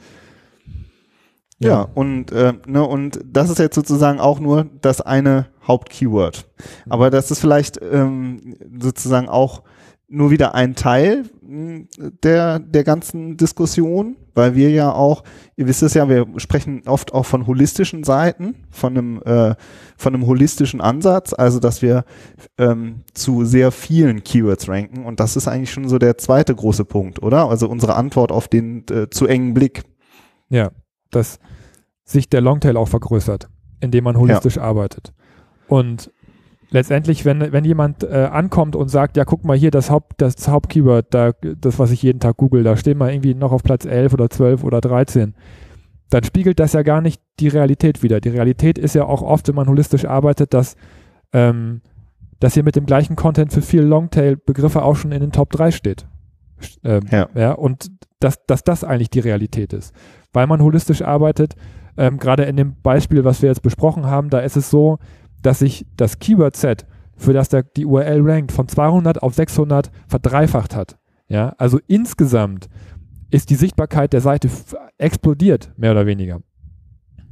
ja, 1.58 1.70
ja 1.70 1.88
und, 1.94 2.32
äh, 2.32 2.54
ne, 2.66 2.84
und 2.84 3.20
das 3.24 3.50
ist 3.50 3.58
jetzt 3.58 3.74
sozusagen 3.74 4.20
auch 4.20 4.40
nur 4.40 4.66
das 4.80 5.00
eine 5.00 5.46
Hauptkeyword. 5.66 6.48
Aber 6.88 7.10
das 7.10 7.30
ist 7.30 7.40
vielleicht 7.40 7.80
ähm, 7.82 8.56
sozusagen 8.78 9.28
auch 9.28 9.62
nur 10.08 10.30
wieder 10.30 10.54
ein 10.54 10.74
Teil 10.74 11.24
hm, 11.40 11.88
der, 12.22 12.58
der 12.58 12.84
ganzen 12.84 13.36
Diskussion, 13.36 14.16
weil 14.34 14.54
wir 14.54 14.70
ja 14.70 14.92
auch, 14.92 15.24
ihr 15.56 15.66
wisst 15.66 15.82
es 15.82 15.94
ja, 15.94 16.08
wir 16.08 16.26
sprechen 16.36 16.82
oft 16.86 17.12
auch 17.12 17.26
von 17.26 17.46
holistischen 17.46 18.04
Seiten, 18.04 18.54
von 18.70 18.96
einem, 18.96 19.22
äh, 19.24 19.54
von 19.96 20.14
einem 20.14 20.26
holistischen 20.26 20.80
Ansatz, 20.80 21.32
also 21.32 21.58
dass 21.58 21.82
wir 21.82 22.04
ähm, 22.58 23.02
zu 23.14 23.44
sehr 23.44 23.72
vielen 23.72 24.22
Keywords 24.24 24.68
ranken 24.68 25.04
und 25.04 25.20
das 25.20 25.36
ist 25.36 25.48
eigentlich 25.48 25.72
schon 25.72 25.88
so 25.88 25.98
der 25.98 26.18
zweite 26.18 26.54
große 26.54 26.84
Punkt, 26.84 27.22
oder? 27.22 27.48
Also 27.48 27.68
unsere 27.68 27.96
Antwort 27.96 28.32
auf 28.32 28.48
den 28.48 28.84
äh, 28.90 29.08
zu 29.10 29.26
engen 29.26 29.54
Blick. 29.54 29.82
Ja, 30.50 30.70
dass 31.10 31.38
sich 32.04 32.28
der 32.28 32.40
Longtail 32.40 32.76
auch 32.76 32.88
vergrößert, 32.88 33.48
indem 33.80 34.04
man 34.04 34.18
holistisch 34.18 34.56
ja. 34.56 34.62
arbeitet. 34.62 35.12
Und 35.66 36.12
letztendlich, 36.74 37.24
wenn, 37.24 37.52
wenn 37.52 37.64
jemand 37.64 38.02
äh, 38.02 38.28
ankommt 38.30 38.74
und 38.74 38.88
sagt, 38.88 39.16
ja, 39.16 39.24
guck 39.24 39.44
mal 39.44 39.56
hier, 39.56 39.70
das 39.70 39.90
Haupt, 39.90 40.20
das 40.20 40.48
Hauptkeyword, 40.48 41.06
da, 41.14 41.30
das, 41.32 41.78
was 41.78 41.92
ich 41.92 42.02
jeden 42.02 42.18
Tag 42.18 42.36
google, 42.36 42.64
da 42.64 42.76
stehen 42.76 42.98
wir 42.98 43.12
irgendwie 43.12 43.34
noch 43.34 43.52
auf 43.52 43.62
Platz 43.62 43.84
11 43.84 44.12
oder 44.12 44.28
12 44.28 44.64
oder 44.64 44.80
13, 44.80 45.34
dann 46.10 46.24
spiegelt 46.24 46.58
das 46.58 46.72
ja 46.72 46.82
gar 46.82 47.00
nicht 47.00 47.22
die 47.38 47.46
Realität 47.46 48.02
wieder. 48.02 48.20
Die 48.20 48.28
Realität 48.28 48.76
ist 48.76 48.96
ja 48.96 49.04
auch 49.04 49.22
oft, 49.22 49.46
wenn 49.46 49.54
man 49.54 49.68
holistisch 49.68 50.04
arbeitet, 50.04 50.52
dass, 50.52 50.74
ähm, 51.32 51.80
dass 52.40 52.56
ihr 52.56 52.64
mit 52.64 52.74
dem 52.74 52.86
gleichen 52.86 53.14
Content 53.14 53.52
für 53.52 53.62
viele 53.62 53.84
Longtail-Begriffe 53.84 54.82
auch 54.82 54.96
schon 54.96 55.12
in 55.12 55.20
den 55.20 55.32
Top 55.32 55.50
3 55.50 55.70
steht. 55.70 56.06
Ähm, 56.82 57.02
ja. 57.10 57.28
ja. 57.36 57.52
Und 57.52 57.92
dass, 58.18 58.44
dass 58.46 58.64
das 58.64 58.82
eigentlich 58.82 59.10
die 59.10 59.20
Realität 59.20 59.72
ist. 59.72 59.94
Weil 60.32 60.48
man 60.48 60.60
holistisch 60.60 61.02
arbeitet, 61.02 61.54
ähm, 61.96 62.18
gerade 62.18 62.42
in 62.44 62.56
dem 62.56 62.74
Beispiel, 62.82 63.24
was 63.24 63.42
wir 63.42 63.48
jetzt 63.48 63.62
besprochen 63.62 64.06
haben, 64.06 64.28
da 64.28 64.40
ist 64.40 64.56
es 64.56 64.70
so, 64.70 64.98
dass 65.44 65.60
sich 65.60 65.86
das 65.96 66.18
Keyword-Set, 66.18 66.86
für 67.16 67.32
das 67.32 67.48
der, 67.48 67.62
die 67.62 67.86
URL 67.86 68.28
rankt, 68.28 68.52
von 68.52 68.66
200 68.66 69.22
auf 69.22 69.34
600 69.34 69.90
verdreifacht 70.08 70.74
hat. 70.74 70.98
Ja, 71.28 71.54
also 71.58 71.78
insgesamt 71.86 72.68
ist 73.30 73.50
die 73.50 73.54
Sichtbarkeit 73.54 74.12
der 74.12 74.20
Seite 74.20 74.48
explodiert, 74.98 75.72
mehr 75.76 75.92
oder 75.92 76.06
weniger. 76.06 76.40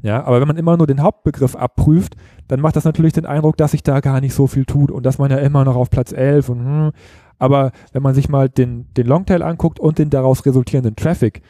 Ja, 0.02 0.24
aber 0.24 0.40
wenn 0.40 0.48
man 0.48 0.56
immer 0.56 0.76
nur 0.76 0.86
den 0.86 1.02
Hauptbegriff 1.02 1.54
abprüft, 1.54 2.16
dann 2.48 2.60
macht 2.60 2.76
das 2.76 2.84
natürlich 2.84 3.12
den 3.12 3.26
Eindruck, 3.26 3.56
dass 3.56 3.70
sich 3.70 3.82
da 3.82 4.00
gar 4.00 4.20
nicht 4.20 4.34
so 4.34 4.46
viel 4.46 4.64
tut 4.64 4.90
und 4.90 5.06
dass 5.06 5.18
man 5.18 5.30
ja 5.30 5.38
immer 5.38 5.64
noch 5.64 5.76
auf 5.76 5.90
Platz 5.90 6.12
11 6.12 6.48
und 6.48 6.58
hm, 6.58 6.92
aber 7.38 7.72
wenn 7.92 8.02
man 8.02 8.14
sich 8.14 8.28
mal 8.28 8.48
den, 8.48 8.92
den 8.94 9.06
Longtail 9.06 9.42
anguckt 9.42 9.80
und 9.80 9.98
den 9.98 10.10
daraus 10.10 10.46
resultierenden 10.46 10.96
Traffic, 10.96 11.42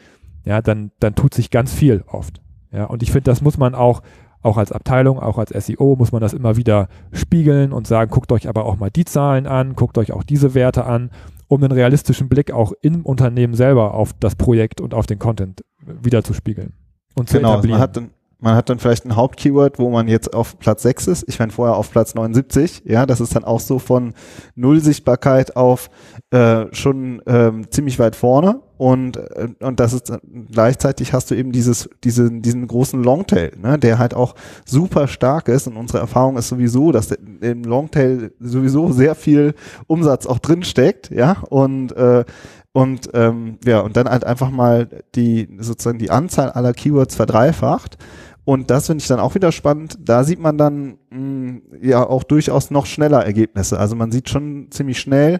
ja, 0.43 0.61
dann, 0.61 0.91
dann 0.99 1.13
tut 1.13 1.33
sich 1.33 1.51
ganz 1.51 1.71
viel 1.71 2.03
oft. 2.07 2.41
Ja, 2.71 2.85
und 2.85 3.03
ich 3.03 3.11
finde, 3.11 3.29
das 3.29 3.41
muss 3.41 3.59
man 3.59 3.75
auch 3.75 4.01
auch 4.43 4.57
als 4.57 4.71
Abteilung, 4.71 5.19
auch 5.19 5.37
als 5.37 5.49
SEO 5.49 5.95
muss 5.97 6.11
man 6.11 6.21
das 6.21 6.33
immer 6.33 6.55
wieder 6.57 6.89
spiegeln 7.11 7.73
und 7.73 7.87
sagen, 7.87 8.11
guckt 8.11 8.31
euch 8.31 8.47
aber 8.47 8.65
auch 8.65 8.77
mal 8.77 8.91
die 8.91 9.05
Zahlen 9.05 9.47
an, 9.47 9.73
guckt 9.75 9.97
euch 9.97 10.11
auch 10.11 10.23
diese 10.23 10.53
Werte 10.53 10.85
an, 10.85 11.09
um 11.47 11.63
einen 11.63 11.71
realistischen 11.71 12.29
Blick 12.29 12.51
auch 12.51 12.73
im 12.81 13.05
Unternehmen 13.05 13.53
selber 13.53 13.93
auf 13.93 14.13
das 14.19 14.35
Projekt 14.35 14.81
und 14.81 14.93
auf 14.93 15.05
den 15.05 15.19
Content 15.19 15.63
wieder 15.85 16.23
zu 16.23 16.33
spiegeln 16.33 16.73
und 17.15 17.29
zu 17.29 17.37
genau, 17.37 17.53
etablieren. 17.53 17.79
Man 17.79 17.81
hat 17.81 17.97
dann, 17.97 18.09
man 18.39 18.55
hat 18.55 18.69
dann 18.69 18.79
vielleicht 18.79 19.05
ein 19.05 19.15
Hauptkeyword, 19.15 19.79
wo 19.79 19.89
man 19.89 20.07
jetzt 20.07 20.33
auf 20.33 20.59
Platz 20.59 20.83
6 20.83 21.07
ist. 21.07 21.29
Ich 21.29 21.39
meine 21.39 21.51
vorher 21.51 21.77
auf 21.77 21.91
Platz 21.91 22.15
79. 22.15 22.83
Ja, 22.85 23.05
das 23.05 23.21
ist 23.21 23.35
dann 23.35 23.45
auch 23.45 23.59
so 23.59 23.79
von 23.79 24.13
Null 24.55 24.81
Sichtbarkeit 24.81 25.55
auf 25.55 25.89
äh, 26.31 26.65
schon 26.73 27.21
ähm, 27.25 27.69
ziemlich 27.71 27.99
weit 27.99 28.15
vorne. 28.15 28.59
Und, 28.83 29.15
äh, 29.15 29.47
und 29.61 29.79
das 29.79 29.93
ist 29.93 30.11
gleichzeitig 30.51 31.13
hast 31.13 31.31
du 31.31 31.35
eben 31.35 31.53
dieses, 31.53 31.89
diese, 32.03 32.29
diesen 32.29 32.67
großen 32.67 33.01
Longtail, 33.01 33.53
ne, 33.57 33.79
der 33.79 33.97
halt 33.97 34.13
auch 34.13 34.35
super 34.65 35.07
stark 35.07 35.47
ist. 35.47 35.67
Und 35.67 35.77
unsere 35.77 35.99
Erfahrung 35.99 36.35
ist 36.35 36.49
sowieso, 36.49 36.91
dass 36.91 37.11
im 37.11 37.63
Longtail 37.63 38.33
sowieso 38.41 38.91
sehr 38.91 39.15
viel 39.15 39.53
Umsatz 39.87 40.25
auch 40.25 40.39
drin 40.39 40.63
steckt, 40.63 41.11
ja. 41.11 41.37
Und 41.49 41.95
äh, 41.95 42.25
Und 42.73 43.09
ähm, 43.13 43.59
ja, 43.63 43.79
und 43.81 43.95
dann 43.95 44.09
halt 44.09 44.25
einfach 44.25 44.49
mal 44.49 44.89
die 45.15 45.47
sozusagen 45.59 45.99
die 45.99 46.09
Anzahl 46.09 46.49
aller 46.49 46.73
Keywords 46.73 47.15
verdreifacht. 47.15 47.97
Und 48.45 48.69
das 48.69 48.87
finde 48.87 49.01
ich 49.01 49.07
dann 49.07 49.19
auch 49.21 49.35
wieder 49.35 49.51
spannend. 49.53 49.97
Da 50.01 50.23
sieht 50.25 50.39
man 50.39 50.57
dann 50.57 50.97
mh, 51.11 51.61
ja 51.81 52.05
auch 52.05 52.23
durchaus 52.23 52.71
noch 52.71 52.85
schneller 52.87 53.23
Ergebnisse. 53.23 53.79
Also 53.79 53.95
man 53.95 54.11
sieht 54.11 54.27
schon 54.27 54.67
ziemlich 54.71 54.99
schnell 54.99 55.39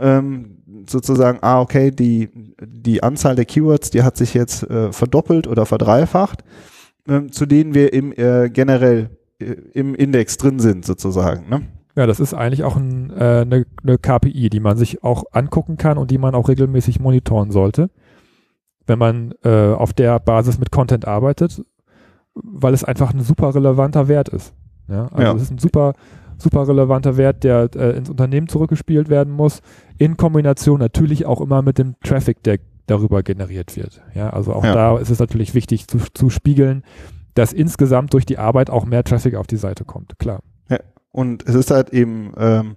ähm, 0.00 0.61
sozusagen, 0.88 1.38
ah, 1.42 1.60
okay, 1.60 1.90
die, 1.90 2.28
die 2.64 3.02
Anzahl 3.02 3.36
der 3.36 3.44
Keywords, 3.44 3.90
die 3.90 4.02
hat 4.02 4.16
sich 4.16 4.34
jetzt 4.34 4.62
äh, 4.64 4.92
verdoppelt 4.92 5.46
oder 5.46 5.66
verdreifacht, 5.66 6.44
ähm, 7.08 7.32
zu 7.32 7.46
denen 7.46 7.74
wir 7.74 7.92
im 7.92 8.12
äh, 8.12 8.48
generell 8.50 9.10
äh, 9.38 9.52
im 9.74 9.94
Index 9.94 10.36
drin 10.36 10.58
sind, 10.58 10.84
sozusagen. 10.84 11.48
Ne? 11.48 11.62
Ja, 11.96 12.06
das 12.06 12.20
ist 12.20 12.32
eigentlich 12.34 12.64
auch 12.64 12.76
ein, 12.76 13.10
äh, 13.10 13.42
eine, 13.42 13.66
eine 13.82 13.98
KPI, 13.98 14.48
die 14.50 14.60
man 14.60 14.76
sich 14.76 15.02
auch 15.04 15.24
angucken 15.32 15.76
kann 15.76 15.98
und 15.98 16.10
die 16.10 16.18
man 16.18 16.34
auch 16.34 16.48
regelmäßig 16.48 17.00
monitoren 17.00 17.50
sollte, 17.50 17.90
wenn 18.86 18.98
man 18.98 19.34
äh, 19.44 19.72
auf 19.72 19.92
der 19.92 20.18
Basis 20.20 20.58
mit 20.58 20.70
Content 20.70 21.06
arbeitet, 21.06 21.62
weil 22.34 22.72
es 22.72 22.82
einfach 22.84 23.12
ein 23.12 23.20
super 23.20 23.54
relevanter 23.54 24.08
Wert 24.08 24.28
ist. 24.30 24.54
Ja, 24.88 25.06
also 25.08 25.22
Ja. 25.22 25.34
es 25.34 25.42
ist 25.42 25.50
ein 25.52 25.58
super, 25.58 25.92
super 26.42 26.66
relevanter 26.68 27.16
Wert, 27.16 27.44
der 27.44 27.70
äh, 27.74 27.96
ins 27.96 28.10
Unternehmen 28.10 28.48
zurückgespielt 28.48 29.08
werden 29.08 29.32
muss, 29.32 29.60
in 29.98 30.16
Kombination 30.16 30.78
natürlich 30.80 31.26
auch 31.26 31.40
immer 31.40 31.62
mit 31.62 31.78
dem 31.78 31.94
Traffic, 32.04 32.42
der 32.42 32.58
darüber 32.86 33.22
generiert 33.22 33.76
wird. 33.76 34.02
Ja, 34.14 34.30
also 34.30 34.52
auch 34.52 34.64
Ja. 34.64 34.74
da 34.74 34.98
ist 34.98 35.10
es 35.10 35.18
natürlich 35.18 35.54
wichtig 35.54 35.86
zu, 35.86 35.98
zu 36.12 36.30
spiegeln, 36.30 36.82
dass 37.34 37.52
insgesamt 37.52 38.12
durch 38.12 38.26
die 38.26 38.38
Arbeit 38.38 38.68
auch 38.70 38.84
mehr 38.84 39.04
Traffic 39.04 39.36
auf 39.36 39.46
die 39.46 39.56
Seite 39.56 39.84
kommt. 39.84 40.18
Klar. 40.18 40.40
Und 41.14 41.46
es 41.46 41.54
ist 41.54 41.70
halt 41.70 41.90
eben, 41.90 42.32
ähm, 42.38 42.76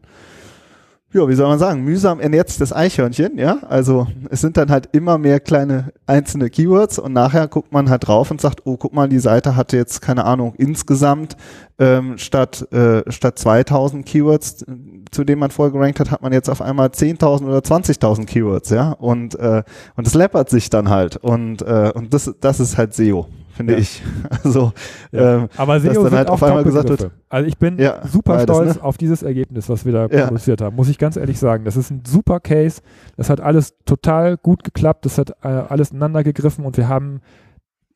ja, 1.16 1.30
wie 1.30 1.34
soll 1.34 1.48
man 1.48 1.60
sagen, 1.60 1.82
mühsam 1.82 2.20
ernährt 2.20 2.50
sich 2.50 2.58
das 2.58 2.74
Eichhörnchen, 2.74 3.38
ja. 3.38 3.60
Also 3.70 4.06
es 4.30 4.42
sind 4.42 4.58
dann 4.58 4.70
halt 4.70 4.90
immer 4.92 5.18
mehr 5.18 5.40
kleine 5.40 5.94
einzelne 6.08 6.50
Keywords 6.50 7.00
und 7.00 7.14
nachher 7.14 7.48
guckt 7.48 7.72
man 7.72 7.90
halt 7.90 8.06
drauf 8.06 8.32
und 8.32 8.42
sagt, 8.42 8.64
oh, 8.66 8.76
guck 8.76 8.94
mal, 8.94 9.08
die 9.08 9.20
Seite 9.20 9.56
hatte 9.56 9.78
jetzt, 9.78 10.02
keine 10.02 10.26
Ahnung, 10.26 10.56
insgesamt 10.58 11.38
ähm, 11.80 12.18
statt, 12.18 12.70
äh, 12.74 13.10
statt 13.10 13.40
2000 13.40 14.06
Keywords, 14.06 14.66
zu 15.10 15.24
denen 15.24 15.40
man 15.40 15.52
vorher 15.52 15.72
gerankt 15.72 16.02
hat, 16.02 16.12
hat 16.12 16.22
man 16.22 16.34
jetzt 16.34 16.50
auf 16.50 16.62
einmal 16.62 16.90
10.000 16.90 17.46
oder 17.46 17.60
20.000 17.60 18.26
Keywords, 18.26 18.70
ja. 18.72 18.92
Und, 18.92 19.36
äh, 19.36 19.64
und 19.96 20.06
das 20.06 20.16
läppert 20.16 20.50
sich 20.50 20.70
dann 20.70 20.90
halt. 20.90 21.16
Und, 21.16 21.62
äh, 21.62 21.94
und 21.96 22.14
das, 22.14 22.30
das 22.42 22.60
ist 22.60 22.78
halt 22.78 22.94
SEO, 22.94 23.28
finde 23.56 23.74
Ja. 23.74 23.80
ich. 23.80 24.04
Also, 24.44 24.74
Ja. 25.12 25.38
ähm, 25.38 25.50
Aber 25.58 25.76
dass 25.80 25.84
SEO 25.84 25.94
dann 25.94 26.04
sind 26.12 26.18
halt 26.18 26.30
auch 26.30 26.34
auf 26.34 26.44
einmal 26.44 26.64
gesagt 26.64 26.88
Top-Begriffe. 26.88 27.16
Also 27.30 27.48
ich 27.48 27.58
bin 27.58 27.78
Ja, 27.80 28.06
super 28.08 28.40
stolz 28.42 28.76
ne? 28.76 28.84
auf 28.84 28.98
dieses 28.98 29.24
Ergebnis, 29.24 29.68
was 29.70 29.86
wir 29.86 29.94
da 29.94 30.08
produziert 30.08 30.62
haben, 30.62 30.76
muss 30.76 30.90
ich 30.90 30.98
ganz 30.98 31.16
ehrlich 31.18 31.40
sagen. 31.40 31.66
Das 31.66 31.76
ist 31.78 31.90
ein 31.92 32.04
super 32.06 32.40
Case. 32.40 32.82
Das 33.18 33.30
hat 33.30 33.42
alles 33.42 33.74
total 33.86 34.38
gut 34.38 34.64
geklappt. 34.64 35.06
Das 35.06 35.18
hat 35.18 35.32
äh, 35.44 35.48
alles 35.48 35.92
ineinander 35.92 36.24
gegriffen 36.24 36.66
und 36.66 36.78
wir 36.78 36.88
haben 36.88 37.22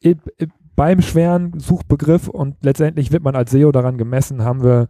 i- 0.04 0.16
i- 0.42 0.48
beim 0.76 1.02
schweren 1.02 1.60
Suchbegriff 1.60 2.28
und 2.30 2.56
letztendlich 2.64 3.12
wird 3.12 3.22
man 3.24 3.36
als 3.36 3.52
SEO 3.52 3.72
daran 3.74 3.98
gemessen, 3.98 4.44
haben 4.46 4.64
wir 4.64 4.88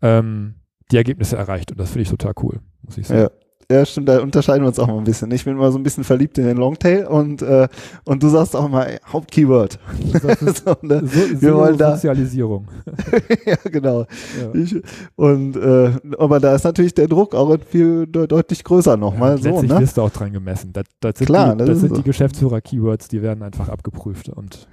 ähm, 0.00 0.54
die 0.92 0.96
Ergebnisse 0.96 1.36
erreicht 1.36 1.72
und 1.72 1.80
das 1.80 1.90
finde 1.90 2.02
ich 2.02 2.08
total 2.08 2.32
cool, 2.42 2.60
muss 2.82 2.96
ich 2.98 3.06
sagen. 3.08 3.28
Ja. 3.70 3.84
Stimmt, 3.84 4.08
da 4.08 4.20
unterscheiden 4.20 4.62
wir 4.62 4.68
uns 4.68 4.78
auch 4.78 4.86
mal 4.86 4.96
ein 4.96 5.04
bisschen. 5.04 5.30
Ich 5.30 5.44
bin 5.44 5.54
immer 5.54 5.70
so 5.70 5.78
ein 5.78 5.82
bisschen 5.82 6.02
verliebt 6.02 6.38
in 6.38 6.44
den 6.46 6.56
Longtail 6.56 7.06
und, 7.06 7.42
äh, 7.42 7.68
und 8.06 8.22
du 8.22 8.28
sagst 8.28 8.56
auch 8.56 8.72
ey, 8.80 8.98
Hauptkeyword. 9.12 9.78
So, 10.20 10.74
ne? 10.82 11.02
so, 11.06 11.40
Wir 11.42 11.54
wollen 11.54 11.76
da- 11.76 11.90
SEO-Sozialisierung. 11.96 12.66
ja, 13.46 13.56
genau. 13.70 14.06
Ja. 14.40 14.54
Ich, 14.54 14.74
und 15.16 15.56
äh, 15.56 15.90
aber 16.18 16.40
da 16.40 16.54
ist 16.54 16.64
natürlich 16.64 16.94
der 16.94 17.08
Druck 17.08 17.34
auch 17.34 17.56
viel 17.68 18.06
de 18.06 18.26
deutlich 18.26 18.64
größer 18.64 18.96
nochmal 18.96 19.32
Ja, 19.32 19.36
so, 19.38 19.48
letztlich 19.50 19.72
ne? 19.72 19.80
wirst 19.80 19.96
du 19.98 20.02
auch 20.02 20.10
dran 20.10 20.32
gemessen. 20.32 20.72
Das, 20.72 20.84
das 21.00 21.18
sind, 21.18 21.26
Klar, 21.26 21.52
die, 21.52 21.58
das 21.58 21.68
das 21.68 21.80
sind 21.80 21.88
so. 21.90 21.94
die 21.96 22.02
Geschäftsführer-Keywords, 22.04 23.08
die 23.08 23.20
werden 23.22 23.42
einfach 23.42 23.68
abgeprüft. 23.68 24.30
Und, 24.30 24.66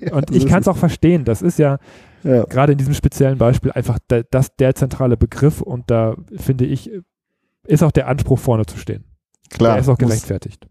Ja, 0.00 0.12
und 0.14 0.34
ich 0.34 0.46
kann 0.46 0.62
es 0.62 0.68
auch 0.68 0.76
verstehen. 0.78 1.24
Das 1.26 1.42
ist 1.42 1.58
ja 1.58 1.78
Ja, 2.22 2.44
gerade 2.44 2.72
in 2.72 2.78
diesem 2.78 2.94
speziellen 2.94 3.36
Beispiel 3.38 3.72
einfach 3.72 3.98
das 4.30 4.56
der 4.56 4.74
zentrale 4.74 5.16
Begriff 5.18 5.60
und 5.60 5.90
da 5.90 6.16
finde 6.36 6.64
ich, 6.64 6.90
ist 7.66 7.82
auch 7.82 7.92
der 7.92 8.08
Anspruch 8.08 8.38
vorne 8.38 8.66
zu 8.66 8.76
stehen. 8.78 9.04
klar. 9.50 9.72
der 9.72 9.80
ist 9.82 9.88
auch 9.88 9.98
muss- 9.98 10.08
gerechtfertigt. 10.08 10.66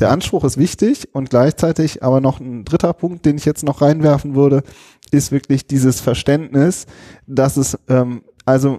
Der 0.00 0.10
Anspruch 0.10 0.42
ist 0.44 0.56
wichtig 0.56 1.14
und 1.14 1.28
gleichzeitig 1.28 2.02
aber 2.02 2.22
noch 2.22 2.40
ein 2.40 2.64
dritter 2.64 2.94
Punkt, 2.94 3.26
den 3.26 3.36
ich 3.36 3.44
jetzt 3.44 3.62
noch 3.62 3.82
reinwerfen 3.82 4.34
würde, 4.34 4.62
ist 5.10 5.32
wirklich 5.32 5.66
dieses 5.66 6.00
Verständnis, 6.00 6.86
dass 7.26 7.58
es 7.58 7.78
ähm, 7.88 8.22
also 8.46 8.78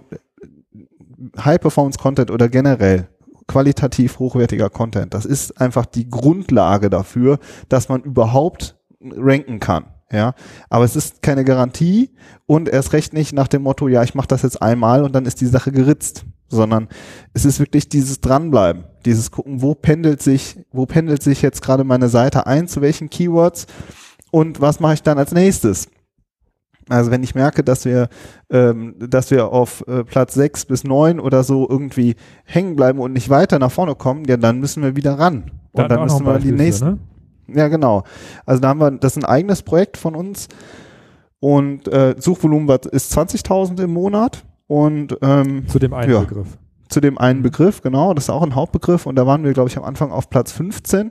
High-Performance-Content 1.38 2.30
oder 2.30 2.48
generell 2.48 3.08
qualitativ 3.46 4.18
hochwertiger 4.18 4.70
Content, 4.70 5.12
das 5.14 5.24
ist 5.24 5.60
einfach 5.60 5.86
die 5.86 6.08
Grundlage 6.08 6.88
dafür, 6.90 7.38
dass 7.68 7.88
man 7.88 8.02
überhaupt 8.02 8.76
ranken 9.00 9.60
kann. 9.60 9.86
Ja, 10.12 10.34
aber 10.68 10.84
es 10.84 10.96
ist 10.96 11.22
keine 11.22 11.44
Garantie 11.44 12.10
und 12.46 12.68
erst 12.68 12.92
recht 12.92 13.12
nicht 13.12 13.32
nach 13.32 13.46
dem 13.46 13.62
Motto, 13.62 13.86
ja, 13.86 14.02
ich 14.02 14.16
mache 14.16 14.26
das 14.26 14.42
jetzt 14.42 14.60
einmal 14.60 15.04
und 15.04 15.14
dann 15.14 15.24
ist 15.24 15.40
die 15.40 15.46
Sache 15.46 15.70
geritzt, 15.70 16.24
sondern 16.50 16.88
es 17.32 17.44
ist 17.44 17.60
wirklich 17.60 17.88
dieses 17.88 18.20
Dranbleiben, 18.20 18.84
dieses 19.06 19.30
gucken, 19.30 19.62
wo 19.62 19.74
pendelt 19.74 20.20
sich, 20.20 20.58
wo 20.72 20.84
pendelt 20.84 21.22
sich 21.22 21.40
jetzt 21.42 21.62
gerade 21.62 21.84
meine 21.84 22.08
Seite 22.08 22.46
ein, 22.46 22.68
zu 22.68 22.82
welchen 22.82 23.08
Keywords 23.08 23.66
und 24.30 24.60
was 24.60 24.80
mache 24.80 24.94
ich 24.94 25.02
dann 25.02 25.18
als 25.18 25.32
nächstes. 25.32 25.88
Also 26.88 27.12
wenn 27.12 27.22
ich 27.22 27.36
merke, 27.36 27.62
dass 27.62 27.84
wir, 27.84 28.08
ähm, 28.50 28.96
dass 28.98 29.30
wir 29.30 29.52
auf 29.52 29.86
äh, 29.86 30.02
Platz 30.02 30.34
sechs 30.34 30.64
bis 30.64 30.82
neun 30.82 31.20
oder 31.20 31.44
so 31.44 31.68
irgendwie 31.70 32.16
hängen 32.44 32.74
bleiben 32.74 32.98
und 32.98 33.12
nicht 33.12 33.30
weiter 33.30 33.60
nach 33.60 33.70
vorne 33.70 33.94
kommen, 33.94 34.24
ja, 34.24 34.36
dann 34.36 34.58
müssen 34.58 34.82
wir 34.82 34.96
wieder 34.96 35.16
ran. 35.16 35.52
Und 35.70 35.88
dann 35.88 36.00
noch 36.00 36.04
müssen 36.04 36.26
wir 36.26 36.38
die 36.40 36.50
nächsten, 36.50 36.84
ne? 36.84 36.98
ja, 37.54 37.68
genau. 37.68 38.02
Also 38.44 38.60
da 38.60 38.68
haben 38.68 38.80
wir, 38.80 38.90
das 38.90 39.16
ist 39.16 39.22
ein 39.22 39.28
eigenes 39.28 39.62
Projekt 39.62 39.98
von 39.98 40.16
uns 40.16 40.48
und 41.38 41.86
äh, 41.86 42.16
Suchvolumen 42.18 42.68
ist 42.90 43.16
20.000 43.16 43.84
im 43.84 43.92
Monat 43.92 44.44
und 44.70 45.18
ähm, 45.20 45.66
Zu 45.66 45.80
dem 45.80 45.92
einen 45.92 46.12
Ja. 46.12 46.20
Begriff. 46.20 46.46
zu 46.88 47.00
dem 47.00 47.18
einen. 47.18 47.42
Begriff, 47.42 47.82
genau, 47.82 48.14
das 48.14 48.24
ist 48.24 48.30
auch 48.30 48.42
ein 48.42 48.54
Hauptbegriff 48.54 49.04
und 49.06 49.16
da 49.16 49.26
waren 49.26 49.42
wir, 49.42 49.52
glaube 49.52 49.68
ich, 49.68 49.76
am 49.76 49.82
Anfang 49.84 50.12
auf 50.12 50.30
Platz 50.30 50.52
15 50.52 51.10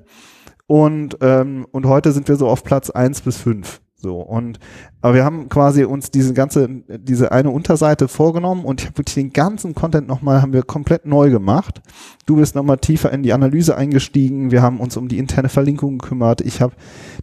und, 0.66 1.18
ähm, 1.22 1.66
und 1.72 1.86
heute 1.86 2.14
sind 2.14 2.30
wir 2.30 2.38
so 2.38 2.48
auf 2.48 2.64
Platz 2.64 2.90
1 2.90 3.20
bis 3.22 3.36
5. 3.38 3.82
So, 4.02 4.22
und 4.22 4.60
aber 5.02 5.16
wir 5.16 5.26
haben 5.26 5.50
quasi 5.50 5.84
uns 5.84 6.10
diese 6.10 6.34
ganze, 6.34 6.70
diese 6.88 7.34
eine 7.34 7.50
Unterseite 7.50 8.08
vorgenommen 8.08 8.64
und 8.64 8.80
ich 8.80 8.88
habe 8.88 8.98
wirklich 9.00 9.16
den 9.16 9.34
ganzen 9.34 9.76
Content 9.76 10.08
nochmal, 10.08 10.42
haben 10.42 10.54
wir 10.54 10.64
komplett 10.64 11.06
neu 11.06 11.30
gemacht. 11.30 11.82
Du 12.26 12.38
bist 12.38 12.56
nochmal 12.56 12.78
tiefer 12.78 13.12
in 13.12 13.24
die 13.24 13.34
Analyse 13.34 13.76
eingestiegen, 13.76 14.52
wir 14.52 14.62
haben 14.62 14.80
uns 14.80 14.96
um 14.96 15.10
die 15.10 15.18
interne 15.18 15.50
Verlinkung 15.50 15.98
gekümmert, 15.98 16.40
ich 16.40 16.62
habe 16.62 16.76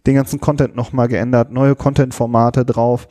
den 0.05 0.13
ganzen 0.13 0.39
Content 0.39 0.75
nochmal 0.75 1.07
geändert, 1.07 1.51
neue 1.51 1.75
Content-Formate 1.75 2.63
drauf. 2.63 3.07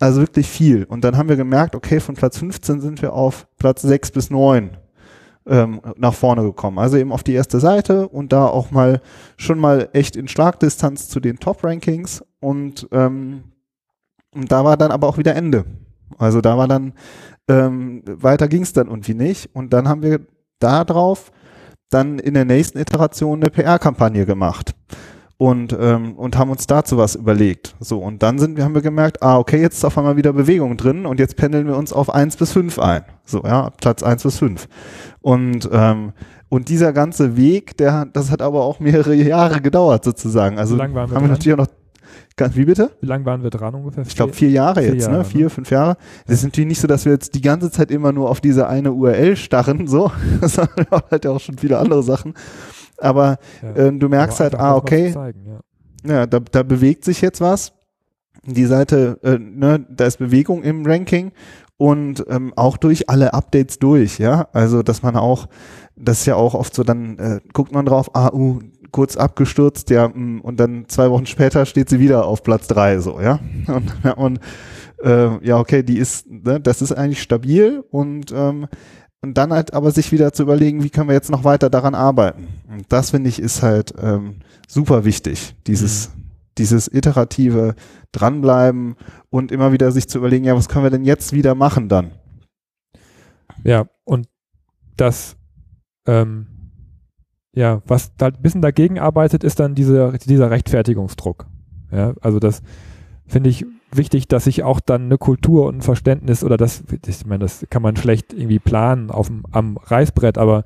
Also 0.00 0.20
wirklich 0.20 0.48
viel. 0.48 0.84
Und 0.84 1.04
dann 1.04 1.16
haben 1.16 1.28
wir 1.28 1.36
gemerkt, 1.36 1.74
okay, 1.74 2.00
von 2.00 2.14
Platz 2.14 2.38
15 2.38 2.80
sind 2.80 3.02
wir 3.02 3.12
auf 3.12 3.46
Platz 3.58 3.82
6 3.82 4.10
bis 4.10 4.30
9 4.30 4.76
ähm, 5.46 5.80
nach 5.96 6.14
vorne 6.14 6.42
gekommen. 6.42 6.78
Also 6.78 6.96
eben 6.96 7.12
auf 7.12 7.22
die 7.22 7.34
erste 7.34 7.60
Seite 7.60 8.08
und 8.08 8.32
da 8.32 8.46
auch 8.46 8.70
mal 8.70 9.00
schon 9.36 9.58
mal 9.58 9.88
echt 9.92 10.16
in 10.16 10.28
Schlagdistanz 10.28 11.08
zu 11.08 11.20
den 11.20 11.38
Top-Rankings 11.38 12.24
und, 12.40 12.88
ähm, 12.92 13.44
und 14.34 14.50
da 14.50 14.64
war 14.64 14.76
dann 14.76 14.90
aber 14.90 15.08
auch 15.08 15.18
wieder 15.18 15.34
Ende. 15.36 15.64
Also 16.18 16.40
da 16.40 16.58
war 16.58 16.68
dann, 16.68 16.92
ähm, 17.48 18.02
weiter 18.04 18.48
ging 18.48 18.62
es 18.62 18.72
dann 18.72 18.88
irgendwie 18.88 19.14
nicht 19.14 19.54
und 19.54 19.72
dann 19.72 19.88
haben 19.88 20.02
wir 20.02 20.20
da 20.58 20.84
drauf 20.84 21.30
dann 21.90 22.18
in 22.18 22.34
der 22.34 22.44
nächsten 22.44 22.78
Iteration 22.78 23.40
eine 23.40 23.50
PR-Kampagne 23.50 24.26
gemacht 24.26 24.74
und, 25.36 25.76
ähm, 25.78 26.14
und 26.14 26.38
haben 26.38 26.50
uns 26.50 26.66
dazu 26.66 26.96
was 26.96 27.16
überlegt. 27.16 27.74
So, 27.80 27.98
und 27.98 28.22
dann 28.22 28.38
sind 28.38 28.56
wir, 28.56 28.64
haben 28.64 28.74
wir 28.74 28.82
gemerkt, 28.82 29.22
ah, 29.22 29.38
okay, 29.38 29.60
jetzt 29.60 29.78
ist 29.78 29.84
auf 29.84 29.98
einmal 29.98 30.16
wieder 30.16 30.32
Bewegung 30.32 30.76
drin 30.76 31.06
und 31.06 31.18
jetzt 31.18 31.36
pendeln 31.36 31.66
wir 31.66 31.76
uns 31.76 31.92
auf 31.92 32.12
1 32.12 32.36
bis 32.36 32.52
5 32.52 32.78
ein. 32.78 33.04
So, 33.24 33.42
ja, 33.42 33.70
Platz 33.70 34.02
1 34.02 34.22
bis 34.22 34.38
5. 34.38 34.68
Und, 35.20 35.68
ähm, 35.72 36.12
und 36.48 36.68
dieser 36.68 36.92
ganze 36.92 37.36
Weg, 37.36 37.76
der, 37.78 38.06
das 38.06 38.30
hat 38.30 38.42
aber 38.42 38.62
auch 38.62 38.78
mehrere 38.78 39.14
Jahre 39.14 39.60
gedauert 39.60 40.04
sozusagen. 40.04 40.58
Also 40.58 40.78
haben 40.78 40.94
wir 40.94 41.06
dran? 41.06 41.28
natürlich 41.28 41.54
auch 41.54 41.66
noch, 41.66 42.54
wie 42.54 42.64
bitte? 42.64 42.90
Wie 43.00 43.06
lange 43.06 43.24
waren 43.24 43.42
wir 43.42 43.50
dran 43.50 43.74
ungefähr? 43.74 44.04
Ich 44.06 44.14
glaube 44.14 44.32
vier 44.32 44.50
Jahre 44.50 44.82
Vier 44.82 44.94
jetzt, 44.94 45.02
Jahre, 45.02 45.12
ne? 45.12 45.18
ne? 45.18 45.24
Vier, 45.24 45.50
fünf 45.50 45.70
Jahre. 45.70 45.96
Das 46.26 46.36
ist 46.36 46.44
natürlich 46.44 46.68
nicht 46.68 46.80
so, 46.80 46.86
dass 46.86 47.04
wir 47.04 47.12
jetzt 47.12 47.34
die 47.34 47.40
ganze 47.40 47.70
Zeit 47.70 47.90
immer 47.90 48.12
nur 48.12 48.30
auf 48.30 48.40
diese 48.40 48.68
eine 48.68 48.92
URL 48.92 49.36
starren, 49.36 49.86
so, 49.88 50.12
sondern 50.42 50.86
halt 51.10 51.24
ja 51.24 51.32
auch 51.32 51.40
schon 51.40 51.58
viele 51.58 51.78
andere 51.78 52.02
Sachen. 52.02 52.34
Aber 52.98 53.38
Ja. 53.62 53.86
ähm, 53.86 54.00
du 54.00 54.08
merkst 54.08 54.40
Aber 54.40 54.50
halt, 54.50 54.60
ah, 54.60 54.76
okay, 54.76 55.12
Zeigen, 55.12 55.44
ja. 55.46 56.12
ja, 56.12 56.26
da, 56.26 56.40
da 56.40 56.62
bewegt 56.62 57.04
sich 57.04 57.20
jetzt 57.20 57.40
was. 57.40 57.72
Die 58.46 58.66
Seite, 58.66 59.18
äh, 59.22 59.38
ne, 59.38 59.86
da 59.88 60.04
ist 60.06 60.18
Bewegung 60.18 60.62
im 60.62 60.84
Ranking 60.84 61.32
und 61.76 62.24
ähm, 62.28 62.52
auch 62.56 62.76
durch 62.76 63.08
alle 63.08 63.32
Updates 63.32 63.78
durch, 63.78 64.18
ja. 64.18 64.48
Also, 64.52 64.82
dass 64.82 65.02
man 65.02 65.16
auch, 65.16 65.46
das 65.96 66.20
ist 66.20 66.26
ja 66.26 66.36
auch 66.36 66.54
oft 66.54 66.74
so, 66.74 66.82
dann 66.84 67.18
äh, 67.18 67.40
guckt 67.52 67.72
man 67.72 67.86
drauf, 67.86 68.14
ah, 68.14 68.30
uh, 68.32 68.58
kurz 68.90 69.16
abgestürzt, 69.16 69.90
ja, 69.90 70.08
mh, 70.08 70.42
und 70.42 70.60
dann 70.60 70.84
zwei 70.88 71.10
Wochen 71.10 71.26
später 71.26 71.64
steht 71.66 71.88
sie 71.88 71.98
wieder 72.00 72.26
auf 72.26 72.42
Platz 72.42 72.68
drei, 72.68 72.98
so, 72.98 73.20
ja. 73.20 73.40
Und, 73.66 73.94
ja, 74.04 74.12
und 74.12 74.40
äh, 75.02 75.46
ja, 75.46 75.58
okay, 75.58 75.82
die 75.82 75.98
ist, 75.98 76.30
ne, 76.30 76.60
das 76.60 76.80
ist 76.82 76.92
eigentlich 76.92 77.22
stabil 77.22 77.82
und 77.90 78.32
ähm, 78.32 78.66
und 79.24 79.38
dann 79.38 79.54
halt 79.54 79.72
aber 79.72 79.90
sich 79.90 80.12
wieder 80.12 80.34
zu 80.34 80.42
überlegen, 80.42 80.84
wie 80.84 80.90
können 80.90 81.08
wir 81.08 81.14
jetzt 81.14 81.30
noch 81.30 81.44
weiter 81.44 81.70
daran 81.70 81.94
arbeiten. 81.94 82.46
Und 82.68 82.84
das 82.90 83.10
finde 83.10 83.30
ich 83.30 83.40
ist 83.40 83.62
halt 83.62 83.94
ähm, 83.98 84.40
super 84.68 85.06
wichtig, 85.06 85.56
dieses, 85.66 86.10
mhm. 86.10 86.24
dieses 86.58 86.92
iterative 86.92 87.74
dranbleiben 88.12 88.96
und 89.30 89.50
immer 89.50 89.72
wieder 89.72 89.92
sich 89.92 90.10
zu 90.10 90.18
überlegen, 90.18 90.44
ja, 90.44 90.54
was 90.54 90.68
können 90.68 90.84
wir 90.84 90.90
denn 90.90 91.04
jetzt 91.04 91.32
wieder 91.32 91.54
machen 91.54 91.88
dann? 91.88 92.10
Ja, 93.62 93.86
und 94.04 94.28
das, 94.98 95.36
ähm, 96.06 96.46
ja, 97.54 97.80
was 97.86 98.14
da 98.16 98.26
ein 98.26 98.42
bisschen 98.42 98.60
dagegen 98.60 98.98
arbeitet, 98.98 99.42
ist 99.42 99.58
dann 99.58 99.74
diese, 99.74 100.18
dieser 100.26 100.50
Rechtfertigungsdruck. 100.50 101.46
Ja, 101.90 102.12
also 102.20 102.40
das 102.40 102.60
finde 103.26 103.48
ich 103.48 103.64
wichtig, 103.96 104.28
dass 104.28 104.44
sich 104.44 104.62
auch 104.62 104.80
dann 104.80 105.04
eine 105.04 105.18
Kultur 105.18 105.66
und 105.66 105.78
ein 105.78 105.82
Verständnis 105.82 106.44
oder 106.44 106.56
das, 106.56 106.84
ich 107.06 107.26
meine, 107.26 107.44
das 107.44 107.66
kann 107.70 107.82
man 107.82 107.96
schlecht 107.96 108.32
irgendwie 108.32 108.58
planen 108.58 109.10
auf 109.10 109.28
dem, 109.28 109.44
am 109.50 109.76
Reißbrett, 109.76 110.38
aber 110.38 110.64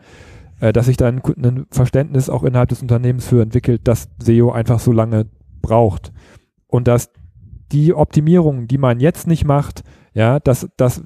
äh, 0.61 0.73
dass 0.73 0.87
sich 0.87 0.97
dann 0.97 1.23
ein 1.25 1.67
Verständnis 1.71 2.31
auch 2.31 2.45
innerhalb 2.45 2.69
des 2.69 2.83
Unternehmens 2.83 3.27
für 3.27 3.43
entwickelt, 3.43 3.83
dass 3.85 4.09
SEO 4.23 4.51
einfach 4.51 4.81
so 4.81 4.93
lange 4.93 5.27
braucht 5.63 6.13
und 6.67 6.89
dass 6.89 7.11
die 7.73 7.95
Optimierungen, 7.95 8.67
die 8.69 8.79
man 8.79 9.01
jetzt 9.01 9.27
nicht 9.27 9.45
macht, 9.45 9.83
ja, 10.15 10.41
dass, 10.41 10.69
dass, 10.77 11.03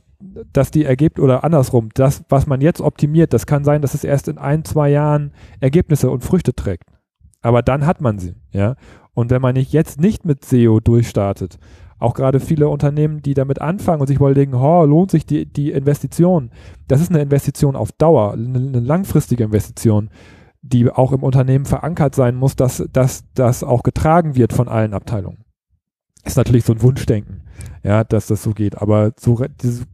dass 0.52 0.70
die 0.70 0.84
ergibt 0.84 1.18
oder 1.18 1.44
andersrum, 1.44 1.88
das, 1.94 2.24
was 2.28 2.46
man 2.46 2.60
jetzt 2.60 2.80
optimiert, 2.80 3.32
das 3.32 3.46
kann 3.46 3.64
sein, 3.64 3.82
dass 3.82 3.94
es 3.94 4.04
erst 4.04 4.28
in 4.28 4.38
ein, 4.38 4.64
zwei 4.64 4.90
Jahren 4.90 5.32
Ergebnisse 5.60 6.10
und 6.10 6.24
Früchte 6.24 6.54
trägt. 6.54 6.84
Aber 7.40 7.62
dann 7.62 7.86
hat 7.86 8.00
man 8.00 8.18
sie, 8.18 8.34
ja. 8.52 8.76
Und 9.14 9.30
wenn 9.30 9.42
man 9.42 9.54
nicht 9.54 9.72
jetzt 9.72 10.00
nicht 10.00 10.24
mit 10.24 10.44
SEO 10.44 10.80
durchstartet, 10.80 11.58
auch 12.02 12.14
gerade 12.14 12.40
viele 12.40 12.68
Unternehmen, 12.68 13.22
die 13.22 13.34
damit 13.34 13.60
anfangen 13.60 14.00
und 14.00 14.06
sich 14.06 14.16
überlegen, 14.16 14.54
oh, 14.54 14.84
lohnt 14.84 15.10
sich 15.10 15.26
die, 15.26 15.46
die 15.46 15.70
Investition? 15.70 16.50
Das 16.88 17.00
ist 17.00 17.10
eine 17.10 17.22
Investition 17.22 17.76
auf 17.76 17.92
Dauer, 17.92 18.32
eine, 18.32 18.58
eine 18.58 18.80
langfristige 18.80 19.44
Investition, 19.44 20.10
die 20.62 20.90
auch 20.90 21.12
im 21.12 21.22
Unternehmen 21.22 21.64
verankert 21.64 22.14
sein 22.14 22.36
muss, 22.36 22.56
dass, 22.56 22.84
das 22.92 23.64
auch 23.64 23.82
getragen 23.82 24.36
wird 24.36 24.52
von 24.52 24.68
allen 24.68 24.94
Abteilungen. 24.94 25.44
Ist 26.24 26.36
natürlich 26.36 26.64
so 26.64 26.72
ein 26.72 26.82
Wunschdenken, 26.82 27.42
ja, 27.82 28.04
dass 28.04 28.26
das 28.28 28.42
so 28.42 28.52
geht. 28.52 28.80
Aber 28.80 29.12
so 29.18 29.44
dieses 29.60 29.86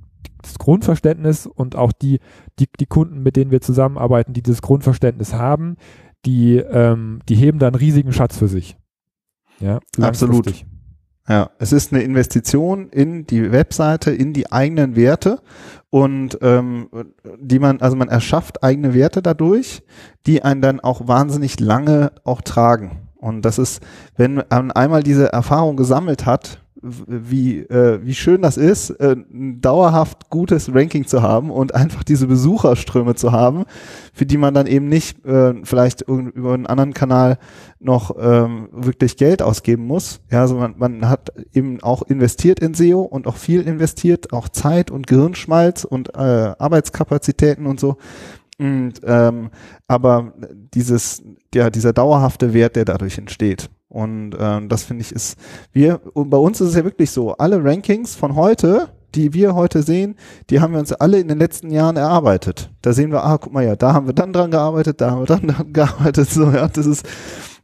das 0.42 0.58
Grundverständnis 0.58 1.46
und 1.46 1.74
auch 1.74 1.92
die, 1.92 2.20
die, 2.58 2.68
die 2.78 2.86
Kunden, 2.86 3.22
mit 3.22 3.36
denen 3.36 3.50
wir 3.50 3.60
zusammenarbeiten, 3.60 4.32
die 4.32 4.42
dieses 4.42 4.62
Grundverständnis 4.62 5.34
haben, 5.34 5.76
die, 6.24 6.56
ähm, 6.56 7.20
die 7.28 7.34
heben 7.34 7.58
da 7.58 7.66
einen 7.66 7.76
riesigen 7.76 8.12
Schatz 8.12 8.36
für 8.38 8.48
sich. 8.48 8.76
Ja, 9.60 9.80
absolut. 10.00 10.64
Ja, 11.28 11.50
es 11.58 11.72
ist 11.72 11.92
eine 11.92 12.02
Investition 12.02 12.88
in 12.88 13.26
die 13.26 13.52
Webseite, 13.52 14.10
in 14.10 14.32
die 14.32 14.50
eigenen 14.50 14.96
Werte 14.96 15.40
und 15.90 16.38
ähm, 16.40 16.88
die 17.38 17.58
man, 17.58 17.82
also 17.82 17.96
man 17.96 18.08
erschafft 18.08 18.64
eigene 18.64 18.94
Werte 18.94 19.20
dadurch, 19.20 19.82
die 20.26 20.42
einen 20.42 20.62
dann 20.62 20.80
auch 20.80 21.06
wahnsinnig 21.06 21.60
lange 21.60 22.12
auch 22.24 22.40
tragen. 22.40 23.08
Und 23.16 23.42
das 23.42 23.58
ist, 23.58 23.82
wenn 24.16 24.36
man 24.36 24.70
einmal 24.70 25.02
diese 25.02 25.30
Erfahrung 25.30 25.76
gesammelt 25.76 26.24
hat, 26.24 26.62
wie, 26.82 27.60
äh, 27.60 28.00
wie 28.02 28.14
schön 28.14 28.42
das 28.42 28.56
ist, 28.56 28.90
äh, 28.90 29.16
ein 29.32 29.60
dauerhaft 29.60 30.30
gutes 30.30 30.72
Ranking 30.74 31.06
zu 31.06 31.22
haben 31.22 31.50
und 31.50 31.74
einfach 31.74 32.04
diese 32.04 32.26
Besucherströme 32.26 33.14
zu 33.14 33.32
haben, 33.32 33.64
für 34.12 34.26
die 34.26 34.36
man 34.36 34.54
dann 34.54 34.66
eben 34.66 34.88
nicht 34.88 35.24
äh, 35.24 35.54
vielleicht 35.64 36.02
über 36.02 36.54
einen 36.54 36.66
anderen 36.66 36.94
Kanal 36.94 37.38
noch 37.80 38.16
ähm, 38.18 38.68
wirklich 38.72 39.16
Geld 39.16 39.42
ausgeben 39.42 39.86
muss. 39.86 40.20
Ja, 40.30 40.40
also 40.40 40.56
man, 40.56 40.74
man 40.78 41.08
hat 41.08 41.32
eben 41.52 41.82
auch 41.82 42.02
investiert 42.02 42.60
in 42.60 42.74
SEO 42.74 43.00
und 43.02 43.26
auch 43.26 43.36
viel 43.36 43.62
investiert, 43.62 44.32
auch 44.32 44.48
Zeit 44.48 44.90
und 44.90 45.06
Gehirnschmalz 45.06 45.84
und 45.84 46.14
äh, 46.14 46.18
Arbeitskapazitäten 46.58 47.66
und 47.66 47.80
so. 47.80 47.96
Und, 48.58 48.94
ähm, 49.04 49.50
aber 49.86 50.32
dieses, 50.74 51.22
ja, 51.54 51.70
dieser 51.70 51.92
dauerhafte 51.92 52.52
Wert, 52.52 52.76
der 52.76 52.84
dadurch 52.84 53.18
entsteht. 53.18 53.70
Und 53.88 54.36
ähm, 54.38 54.68
das 54.68 54.84
finde 54.84 55.02
ich 55.02 55.12
ist, 55.12 55.38
wir, 55.72 56.00
und 56.12 56.28
bei 56.28 56.36
uns 56.36 56.60
ist 56.60 56.70
es 56.70 56.74
ja 56.74 56.84
wirklich 56.84 57.10
so, 57.10 57.32
alle 57.34 57.62
Rankings 57.62 58.14
von 58.16 58.34
heute, 58.34 58.88
die 59.14 59.32
wir 59.32 59.54
heute 59.54 59.82
sehen, 59.82 60.16
die 60.50 60.60
haben 60.60 60.72
wir 60.72 60.80
uns 60.80 60.92
alle 60.92 61.18
in 61.18 61.28
den 61.28 61.38
letzten 61.38 61.70
Jahren 61.70 61.96
erarbeitet. 61.96 62.70
Da 62.82 62.92
sehen 62.92 63.10
wir, 63.10 63.24
ah, 63.24 63.38
guck 63.38 63.52
mal 63.52 63.64
ja, 63.64 63.76
da 63.76 63.94
haben 63.94 64.06
wir 64.06 64.12
dann 64.12 64.32
dran 64.32 64.50
gearbeitet, 64.50 65.00
da 65.00 65.12
haben 65.12 65.22
wir 65.22 65.26
dann 65.26 65.46
dran 65.46 65.72
gearbeitet, 65.72 66.28
so, 66.28 66.50
ja, 66.50 66.68
das 66.68 66.86
ist, 66.86 67.08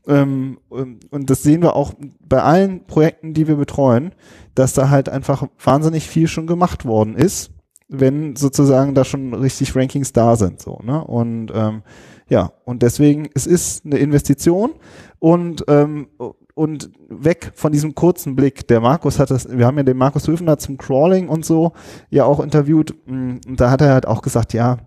ähm, 0.07 0.59
und 0.69 1.31
das 1.31 1.43
sehen 1.43 1.63
wir 1.63 1.77
auch 1.77 1.93
bei 2.21 2.43
allen 2.43 2.87
Projekten, 2.87 3.35
die 3.35 3.47
wir 3.47 3.57
betreuen, 3.57 4.15
dass 4.55 4.75
da 4.75 4.89
halt 4.89 5.09
einfach 5.09 5.47
wahnsinnig 5.63 6.09
viel 6.09 6.29
schon 6.29 6.47
gemacht 6.47 6.85
worden 6.85 7.17
ist, 7.17 7.51
wenn 7.89 8.37
sozusagen 8.37 8.95
da 8.95 9.05
schon 9.05 9.35
richtig 9.35 9.75
Rankings 9.77 10.13
da 10.13 10.37
sind, 10.37 10.61
so, 10.61 10.79
ne, 10.83 11.05
und, 11.05 11.53
ähm, 11.55 11.83
ja, 12.29 12.53
und 12.65 12.83
deswegen, 12.83 13.29
es 13.35 13.47
ist 13.47 13.85
eine 13.85 13.99
Investition 13.99 14.73
und, 15.19 15.65
ähm, 15.69 16.09
und 16.55 16.91
weg 17.09 17.53
von 17.55 17.73
diesem 17.73 17.95
kurzen 17.95 18.37
Blick. 18.37 18.67
Der 18.69 18.81
Markus 18.81 19.19
hat 19.19 19.31
das, 19.31 19.49
wir 19.51 19.67
haben 19.67 19.77
ja 19.77 19.83
den 19.83 19.97
Markus 19.97 20.29
Höfner 20.29 20.57
zum 20.57 20.79
Crawling 20.79 21.29
und 21.29 21.45
so 21.45 21.73
ja 22.11 22.25
auch 22.25 22.41
interviewt. 22.41 22.95
Mm, 23.07 23.39
und 23.47 23.61
da 23.61 23.71
hat 23.71 23.81
er 23.81 23.93
halt 23.93 24.07
auch 24.07 24.23
gesagt, 24.23 24.53
ja, 24.53 24.79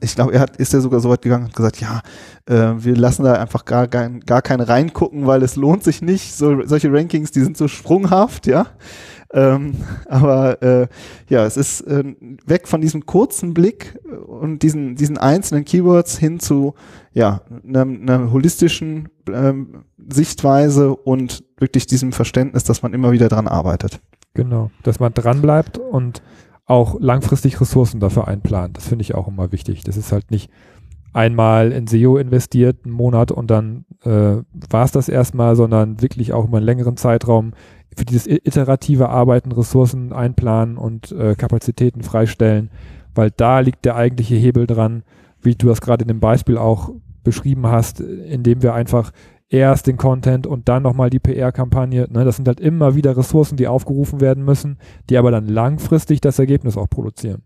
ich 0.00 0.14
glaube, 0.14 0.32
er 0.32 0.40
hat, 0.40 0.56
ist 0.56 0.72
ja 0.72 0.80
sogar 0.80 1.00
so 1.00 1.10
weit 1.10 1.22
gegangen 1.22 1.46
und 1.46 1.54
gesagt, 1.54 1.80
ja, 1.80 2.02
äh, 2.46 2.74
wir 2.76 2.96
lassen 2.96 3.24
da 3.24 3.34
einfach 3.34 3.64
gar, 3.64 3.88
gar, 3.88 4.08
gar 4.08 4.42
keine 4.42 4.68
reingucken, 4.68 5.26
weil 5.26 5.42
es 5.42 5.56
lohnt 5.56 5.84
sich 5.84 6.02
nicht. 6.02 6.34
So, 6.34 6.66
solche 6.66 6.92
Rankings, 6.92 7.30
die 7.30 7.40
sind 7.40 7.56
so 7.56 7.68
sprunghaft, 7.68 8.46
ja. 8.46 8.66
Ähm, 9.32 9.74
aber 10.06 10.60
äh, 10.62 10.88
ja, 11.28 11.46
es 11.46 11.56
ist 11.56 11.82
äh, 11.82 12.02
weg 12.46 12.66
von 12.66 12.80
diesem 12.80 13.06
kurzen 13.06 13.54
Blick 13.54 13.98
und 14.26 14.62
diesen, 14.62 14.96
diesen 14.96 15.18
einzelnen 15.18 15.64
Keywords 15.64 16.18
hin 16.18 16.40
zu 16.40 16.74
ja, 17.12 17.42
einer, 17.66 17.82
einer 17.82 18.32
holistischen 18.32 19.08
ähm, 19.32 19.84
Sichtweise 20.08 20.94
und 20.96 21.44
wirklich 21.58 21.86
diesem 21.86 22.12
Verständnis, 22.12 22.64
dass 22.64 22.82
man 22.82 22.92
immer 22.92 23.12
wieder 23.12 23.28
dran 23.28 23.46
arbeitet. 23.46 24.00
Genau, 24.34 24.70
dass 24.82 25.00
man 25.00 25.14
dran 25.14 25.42
bleibt 25.42 25.78
und 25.78 26.22
auch 26.70 27.00
langfristig 27.00 27.60
Ressourcen 27.60 27.98
dafür 27.98 28.28
einplant. 28.28 28.76
Das 28.76 28.86
finde 28.86 29.02
ich 29.02 29.14
auch 29.14 29.26
immer 29.26 29.50
wichtig. 29.50 29.82
Das 29.82 29.96
ist 29.96 30.12
halt 30.12 30.30
nicht 30.30 30.50
einmal 31.12 31.72
in 31.72 31.88
SEO 31.88 32.16
investiert, 32.16 32.84
einen 32.84 32.94
Monat 32.94 33.32
und 33.32 33.50
dann 33.50 33.84
äh, 34.04 34.36
war 34.70 34.84
es 34.84 34.92
das 34.92 35.08
erstmal, 35.08 35.56
sondern 35.56 36.00
wirklich 36.00 36.32
auch 36.32 36.44
über 36.44 36.58
einen 36.58 36.66
längeren 36.66 36.96
Zeitraum 36.96 37.52
für 37.96 38.04
dieses 38.04 38.28
iterative 38.28 39.08
Arbeiten 39.08 39.50
Ressourcen 39.50 40.12
einplanen 40.12 40.76
und 40.76 41.10
äh, 41.10 41.34
Kapazitäten 41.34 42.02
freistellen, 42.02 42.70
weil 43.16 43.32
da 43.36 43.58
liegt 43.58 43.84
der 43.84 43.96
eigentliche 43.96 44.36
Hebel 44.36 44.68
dran, 44.68 45.02
wie 45.42 45.56
du 45.56 45.66
das 45.66 45.80
gerade 45.80 46.02
in 46.02 46.08
dem 46.08 46.20
Beispiel 46.20 46.56
auch 46.56 46.92
beschrieben 47.24 47.66
hast, 47.66 48.00
indem 48.00 48.62
wir 48.62 48.74
einfach 48.74 49.10
erst 49.50 49.88
den 49.88 49.96
Content 49.96 50.46
und 50.46 50.68
dann 50.68 50.82
nochmal 50.82 51.10
die 51.10 51.18
PR-Kampagne. 51.18 52.06
Ne, 52.10 52.24
das 52.24 52.36
sind 52.36 52.48
halt 52.48 52.60
immer 52.60 52.94
wieder 52.94 53.16
Ressourcen, 53.16 53.56
die 53.56 53.68
aufgerufen 53.68 54.20
werden 54.20 54.44
müssen, 54.44 54.78
die 55.10 55.18
aber 55.18 55.30
dann 55.30 55.46
langfristig 55.46 56.20
das 56.20 56.38
Ergebnis 56.38 56.76
auch 56.76 56.88
produzieren. 56.88 57.42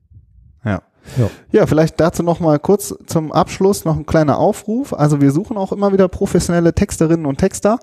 Ja. 0.64 0.82
Ja. 1.18 1.28
ja, 1.52 1.66
vielleicht 1.66 2.00
dazu 2.00 2.22
noch 2.22 2.40
mal 2.40 2.58
kurz 2.58 2.94
zum 3.06 3.30
Abschluss 3.30 3.84
noch 3.84 3.96
ein 3.96 4.06
kleiner 4.06 4.38
Aufruf. 4.38 4.94
Also 4.94 5.20
wir 5.20 5.32
suchen 5.32 5.58
auch 5.58 5.70
immer 5.70 5.92
wieder 5.92 6.08
professionelle 6.08 6.74
Texterinnen 6.74 7.26
und 7.26 7.36
Texter. 7.36 7.78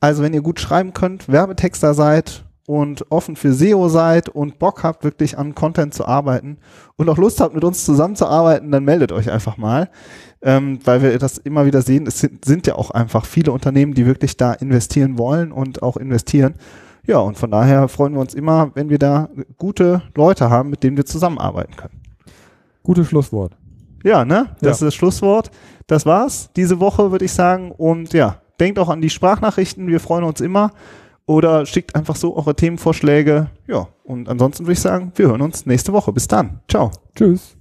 Also 0.00 0.24
wenn 0.24 0.34
ihr 0.34 0.42
gut 0.42 0.58
schreiben 0.58 0.92
könnt, 0.92 1.28
Werbetexter 1.28 1.94
seid 1.94 2.43
und 2.66 3.10
offen 3.10 3.36
für 3.36 3.52
SEO 3.52 3.88
seid 3.88 4.28
und 4.28 4.58
Bock 4.58 4.82
habt, 4.82 5.04
wirklich 5.04 5.36
an 5.36 5.54
Content 5.54 5.92
zu 5.92 6.06
arbeiten 6.06 6.58
und 6.96 7.08
auch 7.08 7.18
Lust 7.18 7.40
habt, 7.40 7.54
mit 7.54 7.64
uns 7.64 7.84
zusammenzuarbeiten, 7.84 8.70
dann 8.70 8.84
meldet 8.84 9.12
euch 9.12 9.30
einfach 9.30 9.56
mal, 9.56 9.90
ähm, 10.42 10.78
weil 10.84 11.02
wir 11.02 11.18
das 11.18 11.38
immer 11.38 11.66
wieder 11.66 11.82
sehen. 11.82 12.06
Es 12.06 12.20
sind, 12.20 12.44
sind 12.44 12.66
ja 12.66 12.76
auch 12.76 12.90
einfach 12.90 13.26
viele 13.26 13.52
Unternehmen, 13.52 13.94
die 13.94 14.06
wirklich 14.06 14.36
da 14.36 14.52
investieren 14.52 15.18
wollen 15.18 15.52
und 15.52 15.82
auch 15.82 15.96
investieren. 15.96 16.54
Ja, 17.06 17.18
und 17.18 17.36
von 17.36 17.50
daher 17.50 17.88
freuen 17.88 18.14
wir 18.14 18.20
uns 18.20 18.34
immer, 18.34 18.70
wenn 18.74 18.88
wir 18.88 18.98
da 18.98 19.28
gute 19.58 20.02
Leute 20.14 20.48
haben, 20.48 20.70
mit 20.70 20.82
denen 20.82 20.96
wir 20.96 21.04
zusammenarbeiten 21.04 21.76
können. 21.76 22.00
Gutes 22.82 23.08
Schlusswort. 23.08 23.56
Ja, 24.04 24.24
ne? 24.24 24.56
Das 24.60 24.62
ja. 24.62 24.70
ist 24.70 24.82
das 24.82 24.94
Schlusswort. 24.94 25.50
Das 25.86 26.06
war's 26.06 26.50
diese 26.56 26.80
Woche, 26.80 27.10
würde 27.10 27.26
ich 27.26 27.32
sagen. 27.32 27.72
Und 27.72 28.14
ja, 28.14 28.40
denkt 28.58 28.78
auch 28.78 28.88
an 28.88 29.02
die 29.02 29.10
Sprachnachrichten, 29.10 29.86
wir 29.86 30.00
freuen 30.00 30.24
uns 30.24 30.40
immer. 30.40 30.72
Oder 31.26 31.64
schickt 31.64 31.94
einfach 31.94 32.16
so 32.16 32.36
eure 32.36 32.54
Themenvorschläge. 32.54 33.50
Ja, 33.66 33.88
und 34.04 34.28
ansonsten 34.28 34.64
würde 34.64 34.74
ich 34.74 34.80
sagen, 34.80 35.12
wir 35.16 35.28
hören 35.28 35.40
uns 35.40 35.64
nächste 35.64 35.92
Woche. 35.92 36.12
Bis 36.12 36.28
dann. 36.28 36.60
Ciao. 36.68 36.90
Tschüss. 37.14 37.56